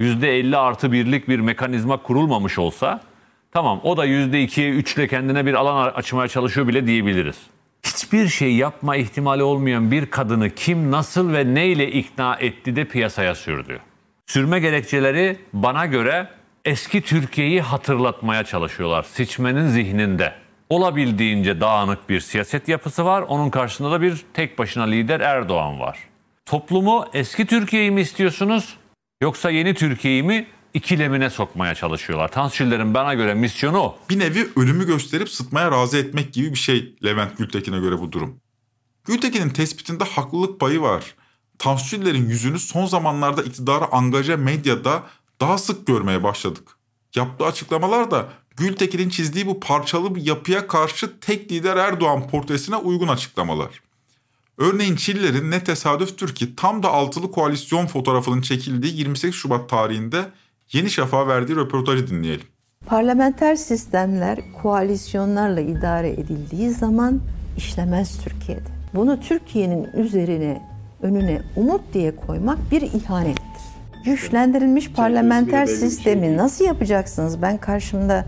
%50 0.00 0.56
artı 0.56 0.92
birlik 0.92 1.28
bir 1.28 1.40
mekanizma 1.40 1.96
kurulmamış 1.96 2.58
olsa, 2.58 3.00
tamam 3.52 3.80
o 3.82 3.96
da 3.96 4.06
%2'ye 4.06 4.70
3 4.70 4.96
ile 4.96 5.08
kendine 5.08 5.46
bir 5.46 5.54
alan 5.54 5.92
açmaya 5.92 6.28
çalışıyor 6.28 6.68
bile 6.68 6.86
diyebiliriz. 6.86 7.36
Hiçbir 7.82 8.28
şey 8.28 8.54
yapma 8.54 8.96
ihtimali 8.96 9.42
olmayan 9.42 9.90
bir 9.90 10.06
kadını 10.06 10.50
kim, 10.50 10.90
nasıl 10.90 11.32
ve 11.32 11.54
neyle 11.54 11.92
ikna 11.92 12.36
etti 12.36 12.76
de 12.76 12.84
piyasaya 12.84 13.34
sürdü. 13.34 13.80
Sürme 14.32 14.60
gerekçeleri 14.60 15.38
bana 15.52 15.86
göre 15.86 16.28
eski 16.64 17.02
Türkiye'yi 17.02 17.60
hatırlatmaya 17.60 18.44
çalışıyorlar 18.44 19.02
seçmenin 19.02 19.68
zihninde. 19.68 20.34
Olabildiğince 20.70 21.60
dağınık 21.60 22.08
bir 22.08 22.20
siyaset 22.20 22.68
yapısı 22.68 23.04
var. 23.04 23.22
Onun 23.22 23.50
karşısında 23.50 23.90
da 23.90 24.02
bir 24.02 24.24
tek 24.34 24.58
başına 24.58 24.84
lider 24.84 25.20
Erdoğan 25.20 25.80
var. 25.80 25.98
Toplumu 26.46 27.06
eski 27.14 27.46
Türkiye'yi 27.46 27.90
mi 27.90 28.00
istiyorsunuz 28.00 28.76
yoksa 29.22 29.50
yeni 29.50 29.74
Türkiye'yi 29.74 30.22
mi 30.22 30.46
ikilemine 30.74 31.30
sokmaya 31.30 31.74
çalışıyorlar. 31.74 32.28
Tansu 32.28 32.94
bana 32.94 33.14
göre 33.14 33.34
misyonu 33.34 33.78
o. 33.78 33.98
Bir 34.10 34.18
nevi 34.18 34.48
ölümü 34.56 34.86
gösterip 34.86 35.28
sıtmaya 35.28 35.70
razı 35.70 35.98
etmek 35.98 36.32
gibi 36.32 36.50
bir 36.50 36.58
şey 36.58 36.94
Levent 37.04 37.38
Gültekin'e 37.38 37.80
göre 37.80 37.98
bu 37.98 38.12
durum. 38.12 38.40
Gültekin'in 39.04 39.50
tespitinde 39.50 40.04
haklılık 40.04 40.60
payı 40.60 40.80
var. 40.80 41.14
Tansu 41.62 41.96
yüzünü 41.96 42.58
son 42.58 42.86
zamanlarda 42.86 43.42
iktidara 43.42 43.92
angaja 43.92 44.36
medyada 44.36 45.02
daha 45.40 45.58
sık 45.58 45.86
görmeye 45.86 46.22
başladık. 46.22 46.68
Yaptığı 47.16 47.46
açıklamalar 47.46 48.10
da 48.10 48.28
Gültekin'in 48.56 49.08
çizdiği 49.08 49.46
bu 49.46 49.60
parçalı 49.60 50.14
bir 50.14 50.26
yapıya 50.26 50.66
karşı 50.66 51.20
tek 51.20 51.52
lider 51.52 51.76
Erdoğan 51.76 52.28
portresine 52.28 52.76
uygun 52.76 53.08
açıklamalar. 53.08 53.82
Örneğin 54.58 54.96
Çillerin 54.96 55.50
ne 55.50 55.64
tesadüftür 55.64 56.34
ki 56.34 56.56
tam 56.56 56.82
da 56.82 56.88
altılı 56.88 57.32
koalisyon 57.32 57.86
fotoğrafının 57.86 58.40
çekildiği 58.40 58.96
28 58.96 59.40
Şubat 59.40 59.68
tarihinde 59.68 60.24
Yeni 60.72 60.90
Şafak'a 60.90 61.26
verdiği 61.26 61.56
röportajı 61.56 62.10
dinleyelim. 62.10 62.46
Parlamenter 62.86 63.56
sistemler 63.56 64.38
koalisyonlarla 64.62 65.60
idare 65.60 66.10
edildiği 66.10 66.70
zaman 66.70 67.20
işlemez 67.56 68.24
Türkiye'de. 68.24 68.68
Bunu 68.94 69.20
Türkiye'nin 69.20 69.84
üzerine 69.84 70.71
önüne 71.02 71.42
umut 71.56 71.80
diye 71.94 72.16
koymak 72.16 72.58
bir 72.70 72.82
ihanettir. 72.82 73.42
Güçlendirilmiş 74.04 74.92
parlamenter 74.92 75.66
sistemi 75.66 76.36
nasıl 76.36 76.64
yapacaksınız? 76.64 77.42
Ben 77.42 77.58
karşımda 77.58 78.24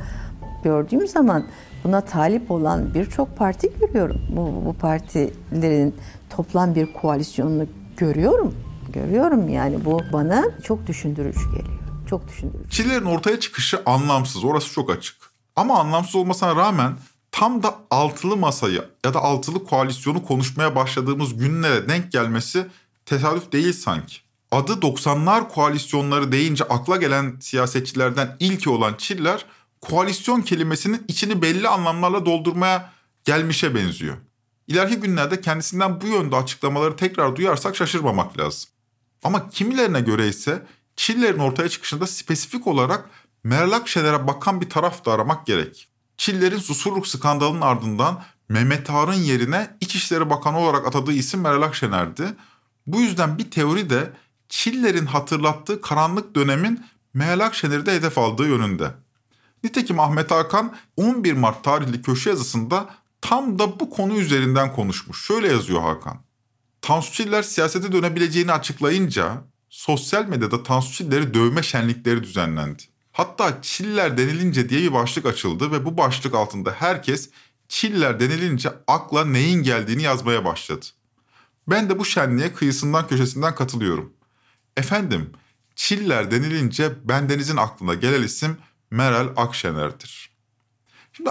gördüğüm 0.65 1.07
zaman 1.07 1.45
buna 1.85 2.01
talip 2.01 2.51
olan 2.51 2.95
birçok 2.95 3.37
parti 3.37 3.73
görüyorum. 3.81 4.21
Bu, 4.37 4.67
bu 4.67 4.73
partilerin 4.73 5.95
toplam 6.31 6.75
bir 6.75 6.93
koalisyonunu 6.93 7.67
görüyorum. 7.97 8.55
Görüyorum 8.93 9.49
yani 9.49 9.85
bu 9.85 10.01
bana 10.13 10.45
çok 10.63 10.87
düşündürücü 10.87 11.41
geliyor. 11.41 11.79
Çok 12.11 12.29
düşündürücü. 12.29 12.71
Çillerin 12.71 13.05
ortaya 13.05 13.41
çıkışı 13.41 13.83
anlamsız. 13.87 14.45
Orası 14.45 14.73
çok 14.73 14.91
açık. 14.91 15.17
Ama 15.57 15.79
anlamsız 15.79 16.17
olmasına 16.17 16.57
rağmen 16.57 16.93
tam 17.35 17.63
da 17.63 17.79
altılı 17.91 18.37
masayı 18.37 18.85
ya 19.05 19.15
da 19.15 19.21
altılı 19.23 19.65
koalisyonu 19.65 20.25
konuşmaya 20.25 20.75
başladığımız 20.75 21.37
günlere 21.37 21.89
denk 21.89 22.13
gelmesi 22.13 22.67
tesadüf 23.07 23.53
değil 23.53 23.73
sanki. 23.73 24.17
Adı 24.51 24.73
90'lar 24.73 25.49
koalisyonları 25.49 26.33
deyince 26.33 26.65
akla 26.65 26.97
gelen 26.97 27.37
siyasetçilerden 27.41 28.37
ilki 28.41 28.71
olan 28.71 28.95
Çiller, 28.99 29.47
koalisyon 29.81 30.41
kelimesinin 30.41 31.05
içini 31.09 31.43
belli 31.43 31.69
anlamlarla 31.69 32.27
doldurmaya 32.27 32.93
gelmişe 33.25 33.75
benziyor. 33.75 34.17
İleriki 34.67 34.97
günlerde 34.97 35.41
kendisinden 35.41 36.01
bu 36.01 36.07
yönde 36.07 36.37
açıklamaları 36.37 36.97
tekrar 36.97 37.37
duyarsak 37.37 37.77
şaşırmamak 37.77 38.39
lazım. 38.39 38.71
Ama 39.25 39.49
kimilerine 39.49 40.01
göre 40.01 40.29
ise 40.29 40.63
Çiller'in 40.97 41.39
ortaya 41.39 41.69
çıkışında 41.69 42.07
spesifik 42.07 42.67
olarak 42.67 43.11
Meral 43.45 43.73
Akşener'e 43.73 44.27
bakan 44.27 44.61
bir 44.61 44.71
taraf 44.71 45.05
da 45.05 45.13
aramak 45.13 45.47
gerek. 45.47 45.94
Çiller'in 46.17 46.59
Susurluk 46.59 47.07
skandalının 47.07 47.61
ardından 47.61 48.23
Mehmet 48.49 48.89
Har'ın 48.89 49.15
yerine 49.15 49.77
İçişleri 49.81 50.31
Bakanı 50.31 50.59
olarak 50.59 50.87
atadığı 50.87 51.13
isim 51.13 51.41
Meral 51.41 51.63
Akşener'di. 51.63 52.35
Bu 52.87 53.01
yüzden 53.01 53.39
bir 53.39 53.51
teori 53.51 53.91
de 53.91 54.13
Çiller'in 54.49 55.07
hatırlattığı 55.07 55.81
karanlık 55.81 56.35
dönemin 56.35 56.87
Meral 57.15 57.41
Akşener'i 57.41 57.87
de 57.87 57.95
hedef 57.95 58.19
aldığı 58.19 58.49
yönünde. 58.49 58.95
Nitekim 59.65 60.01
Ahmet 60.01 60.31
Hakan 60.31 60.77
11 60.97 61.33
Mart 61.33 61.65
tarihli 61.65 62.03
köşe 62.03 62.31
yazısında 62.31 62.95
tam 63.21 63.59
da 63.59 63.81
bu 63.81 63.91
konu 63.91 64.15
üzerinden 64.15 64.73
konuşmuş. 64.73 65.27
Şöyle 65.27 65.49
yazıyor 65.49 65.83
Hakan. 65.83 66.19
Tansu 66.83 67.13
Çiller 67.13 67.43
siyasete 67.43 67.93
dönebileceğini 67.93 68.53
açıklayınca 68.53 69.45
sosyal 69.71 70.25
medyada 70.25 70.63
Tansu 70.63 70.93
Çiller'i 70.93 71.35
dövme 71.35 71.63
şenlikleri 71.63 72.23
düzenlendi. 72.23 72.83
Hatta 73.15 73.63
Çiller 73.63 74.19
denilince 74.19 74.69
diye 74.69 74.83
bir 74.83 74.93
başlık 74.93 75.27
açıldı 75.27 75.73
ve 75.73 75.85
bu 75.85 75.97
başlık 75.97 76.35
altında 76.35 76.73
herkes 76.73 77.31
Çiller 77.69 78.21
denilince 78.21 78.73
akla 78.87 79.25
neyin 79.25 79.63
geldiğini 79.63 80.03
yazmaya 80.03 80.45
başladı. 80.45 80.87
Ben 81.69 81.91
de 81.91 81.99
bu 81.99 82.05
şenliğe 82.05 82.53
kıyısından 82.53 83.07
köşesinden 83.07 83.55
katılıyorum. 83.55 84.13
Efendim, 84.77 85.31
Çiller 85.77 86.31
denilince 86.31 87.09
bendenizin 87.09 87.57
aklına 87.57 87.95
gelen 87.95 88.23
isim 88.23 88.57
Meral 88.91 89.29
Akşener'dir. 89.37 90.31
Şimdi 91.13 91.31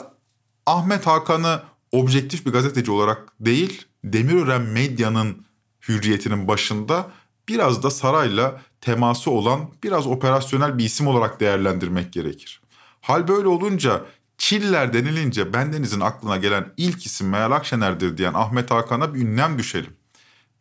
Ahmet 0.66 1.08
Hakan'ı 1.08 1.64
objektif 1.92 2.46
bir 2.46 2.52
gazeteci 2.52 2.92
olarak 2.92 3.34
değil, 3.40 3.86
Demirören 4.04 4.62
Medya'nın 4.62 5.46
hürriyetinin 5.88 6.48
başında 6.48 7.12
biraz 7.48 7.84
da 7.84 7.92
sarayla 7.92 8.62
teması 8.84 9.32
olan 9.32 9.60
biraz 9.84 10.08
operasyonel 10.08 10.78
bir 10.78 10.86
isim 10.86 11.08
olarak 11.08 11.40
değerlendirmek 11.40 12.14
gerekir. 12.14 12.62
Hal 13.02 13.28
böyle 13.28 13.48
olunca 13.48 14.02
Çiller 14.38 14.94
denilince 14.94 15.54
bendenizin 15.54 16.00
aklına 16.00 16.38
gelen 16.38 16.74
ilk 16.78 17.06
isim 17.06 17.30
Meral 17.30 17.52
Akşener'dir 17.52 18.18
diyen 18.18 18.34
Ahmet 18.34 18.72
Hakan'a 18.72 19.14
bir 19.14 19.22
ünlem 19.22 19.58
düşelim. 19.58 19.94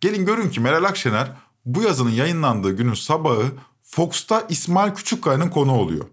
Gelin 0.00 0.26
görün 0.26 0.50
ki 0.50 0.60
Meral 0.60 0.84
Akşener 0.84 1.28
bu 1.64 1.82
yazının 1.82 2.10
yayınlandığı 2.10 2.76
günün 2.76 2.94
sabahı 2.94 3.44
Fox'ta 3.82 4.46
İsmail 4.48 4.94
Küçükkaya'nın 4.94 5.48
konu 5.48 5.72
oluyor. 5.72 6.04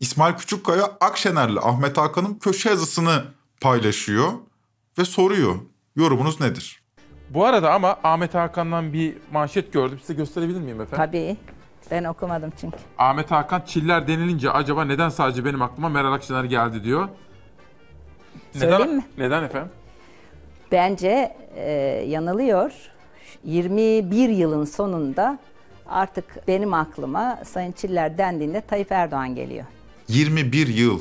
İsmail 0.00 0.34
Küçükkaya 0.34 0.84
Akşener'le 1.00 1.56
Ahmet 1.62 1.98
Hakan'ın 1.98 2.34
köşe 2.34 2.68
yazısını 2.68 3.24
paylaşıyor 3.60 4.32
ve 4.98 5.04
soruyor. 5.04 5.54
Yorumunuz 5.96 6.40
nedir? 6.40 6.82
Bu 7.30 7.44
arada 7.44 7.72
ama 7.72 7.98
Ahmet 8.04 8.34
Hakan'dan 8.34 8.92
bir 8.92 9.14
manşet 9.32 9.72
gördüm. 9.72 9.98
Size 10.00 10.14
gösterebilir 10.14 10.60
miyim 10.60 10.80
efendim? 10.80 11.06
Tabii. 11.06 11.36
Ben 11.90 12.04
okumadım 12.04 12.52
çünkü. 12.60 12.76
Ahmet 12.98 13.30
Hakan 13.30 13.62
Çiller 13.66 14.08
denilince 14.08 14.50
acaba 14.50 14.84
neden 14.84 15.08
sadece 15.08 15.44
benim 15.44 15.62
aklıma 15.62 15.88
Meral 15.88 16.12
Akşener 16.12 16.44
geldi 16.44 16.84
diyor. 16.84 17.08
Söyleyeyim 18.52 18.82
neden, 18.82 18.96
mi? 18.96 19.04
Neden 19.18 19.42
efendim? 19.42 19.70
Bence 20.72 21.36
e, 21.56 21.70
yanılıyor. 22.08 22.72
21 23.44 24.28
yılın 24.28 24.64
sonunda 24.64 25.38
artık 25.86 26.48
benim 26.48 26.74
aklıma 26.74 27.38
Sayın 27.44 27.72
Çiller 27.72 28.18
dendiğinde 28.18 28.60
Tayyip 28.60 28.92
Erdoğan 28.92 29.34
geliyor. 29.34 29.64
21 30.08 30.66
yıl. 30.66 31.00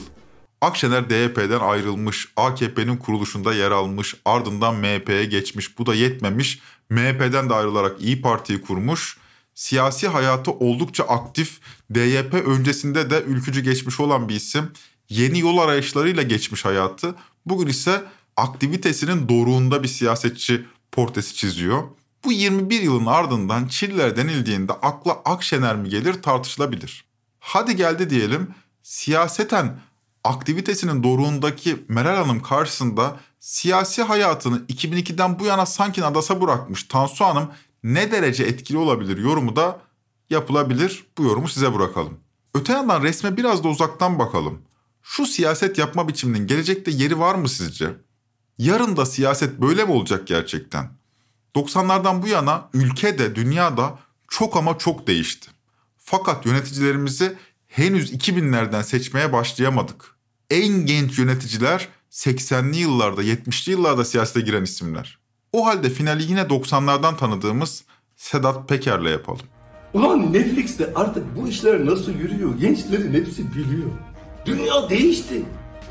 Akşener 0.62 1.10
DYP'den 1.10 1.60
ayrılmış, 1.60 2.34
AKP'nin 2.36 2.97
kuruluşunda 2.97 3.54
yer 3.54 3.71
almış, 3.71 4.15
ardından 4.26 4.76
MHP'ye 4.76 5.26
geçmiş. 5.26 5.80
Bu 5.80 5.86
da 5.86 5.95
yetmemiş. 5.95 6.60
MHP'den 6.89 7.50
de 7.50 7.54
ayrılarak 7.54 8.02
İyi 8.02 8.21
Parti'yi 8.21 8.62
kurmuş. 8.62 9.17
Siyasi 9.58 10.08
hayatı 10.08 10.52
oldukça 10.52 11.04
aktif. 11.04 11.60
DYP 11.93 12.34
öncesinde 12.34 13.10
de 13.10 13.22
ülkücü 13.22 13.62
geçmiş 13.62 14.00
olan 14.00 14.30
bir 14.30 14.36
isim. 14.36 14.72
Yeni 15.10 15.39
yol 15.39 15.58
arayışlarıyla 15.58 16.24
geçmiş 16.24 16.65
hayatı. 16.65 17.15
Bugün 17.46 17.67
ise 17.67 18.04
aktivitesinin 18.36 19.30
doruğunda 19.30 19.84
bir 19.84 19.88
siyasetçi 19.88 20.65
portresi 20.91 21.36
çiziyor. 21.36 21.84
Bu 22.24 22.32
21 22.32 22.82
yılın 22.82 23.06
ardından 23.06 23.67
Çiller 23.67 24.17
denildiğinde 24.17 24.74
akla 24.74 25.12
Akşener 25.12 25.76
mi 25.76 25.89
gelir 25.89 26.22
tartışılabilir. 26.22 27.06
Hadi 27.39 27.76
geldi 27.76 28.10
diyelim 28.10 28.48
siyaseten 28.84 29.80
aktivitesinin 30.24 31.04
doruğundaki 31.04 31.86
Meral 31.88 32.15
Hanım 32.15 32.41
karşısında 32.41 33.20
siyasi 33.39 34.04
hayatını 34.04 34.58
2002'den 34.58 35.39
bu 35.39 35.46
yana 35.46 35.65
sanki 35.65 36.06
adasa 36.06 36.41
bırakmış 36.41 36.84
Tansu 36.84 37.26
Hanım 37.26 37.52
ne 37.93 38.12
derece 38.12 38.43
etkili 38.43 38.78
olabilir 38.78 39.17
yorumu 39.17 39.56
da 39.56 39.82
yapılabilir. 40.30 41.06
Bu 41.17 41.23
yorumu 41.23 41.47
size 41.47 41.73
bırakalım. 41.73 42.19
Öte 42.54 42.73
yandan 42.73 43.04
resme 43.04 43.38
biraz 43.38 43.63
da 43.63 43.67
uzaktan 43.67 44.19
bakalım. 44.19 44.62
Şu 45.04 45.26
siyaset 45.26 45.78
yapma 45.78 46.08
biçiminin 46.08 46.47
gelecekte 46.47 46.91
yeri 46.91 47.19
var 47.19 47.36
mı 47.36 47.50
sizce? 47.50 47.93
Yarın 48.58 48.97
da 48.97 49.06
siyaset 49.06 49.62
böyle 49.62 49.86
mi 49.86 49.91
olacak 49.91 50.28
gerçekten? 50.28 50.89
90'lardan 51.56 52.21
bu 52.21 52.28
yana 52.28 52.69
ülkede, 52.73 53.36
dünyada 53.36 54.00
çok 54.28 54.58
ama 54.58 54.78
çok 54.78 55.08
değişti. 55.08 55.50
Fakat 55.97 56.45
yöneticilerimizi 56.45 57.38
henüz 57.67 58.13
2000'lerden 58.13 58.82
seçmeye 58.82 59.34
başlayamadık. 59.34 60.15
En 60.50 60.86
genç 60.86 61.19
yöneticiler 61.19 61.88
80'li 62.12 62.78
yıllarda, 62.78 63.23
70'li 63.23 63.71
yıllarda 63.71 64.06
siyasete 64.06 64.41
giren 64.41 64.63
isimler. 64.63 65.17
O 65.54 65.66
halde 65.66 65.90
finali 65.90 66.24
yine 66.24 66.42
90'lardan 66.42 67.18
tanıdığımız 67.18 67.84
Sedat 68.16 68.70
Peker'le 68.70 69.06
yapalım. 69.12 69.46
Ulan 69.94 70.34
Netflix'te 70.34 70.94
artık 70.96 71.24
bu 71.38 71.48
işler 71.48 71.86
nasıl 71.86 72.12
yürüyor 72.12 72.58
gençlerin 72.58 73.14
hepsi 73.14 73.52
biliyor. 73.56 73.90
Dünya 74.46 74.90
değişti. 74.90 75.44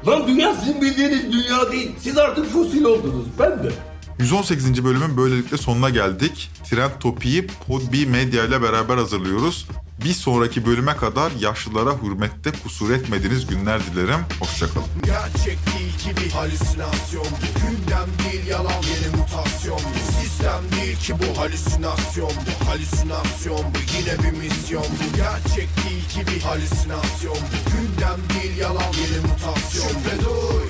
Lan 0.06 0.26
dünya 0.26 0.54
sizin 0.54 0.82
bildiğiniz 0.82 1.32
dünya 1.32 1.72
değil. 1.72 1.90
Siz 1.98 2.18
artık 2.18 2.46
fosil 2.52 2.84
oldunuz. 2.84 3.26
Ben 3.38 3.64
de. 3.64 3.72
118. 4.18 4.84
bölümün 4.84 5.16
böylelikle 5.16 5.56
sonuna 5.56 5.90
geldik. 5.90 6.50
Trend 6.70 6.90
Topi'yi 7.00 7.46
Podbi 7.46 8.06
Medya 8.06 8.44
ile 8.44 8.62
beraber 8.62 8.96
hazırlıyoruz. 8.96 9.66
Bir 10.04 10.12
sonraki 10.12 10.66
bölüme 10.66 10.96
kadar 10.96 11.30
yaşlılara 11.30 12.02
hürmette 12.02 12.52
kusur 12.62 12.90
etmediğiniz 12.90 13.46
günler 13.46 13.80
dilerim. 13.86 14.20
Hoşçakalın. 14.40 14.86
Gerçek 15.04 15.58
değil 15.66 15.98
ki 15.98 16.24
bir 16.24 16.30
halüsinasyon. 16.30 17.26
Gündem 17.54 18.08
değil 18.24 18.46
yalan 18.46 18.82
yeni 18.82 19.16
mutasyon. 19.16 19.80
Sistem 20.20 20.62
değil 20.80 20.96
ki 20.96 21.14
bu 21.18 21.40
halüsinasyon. 21.40 22.30
Bu 22.30 22.68
Halüsinasyon 22.68 23.60
bu 23.60 23.78
yine 23.98 24.22
bir 24.22 24.38
misyon. 24.38 24.82
Bu 24.84 25.16
Gerçek 25.16 25.68
değil 25.84 26.08
ki 26.08 26.34
bir 26.34 26.40
halüsinasyon. 26.40 27.38
Gündem 27.66 28.20
değil 28.34 28.56
yalan 28.56 28.92
yeni 28.92 29.20
mutasyon. 29.26 29.88
Şüphe 29.88 30.24
duy. 30.24 30.66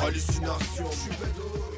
Halüsinasyon 0.00 0.90
şüphe 0.90 1.36
duy 1.36 1.77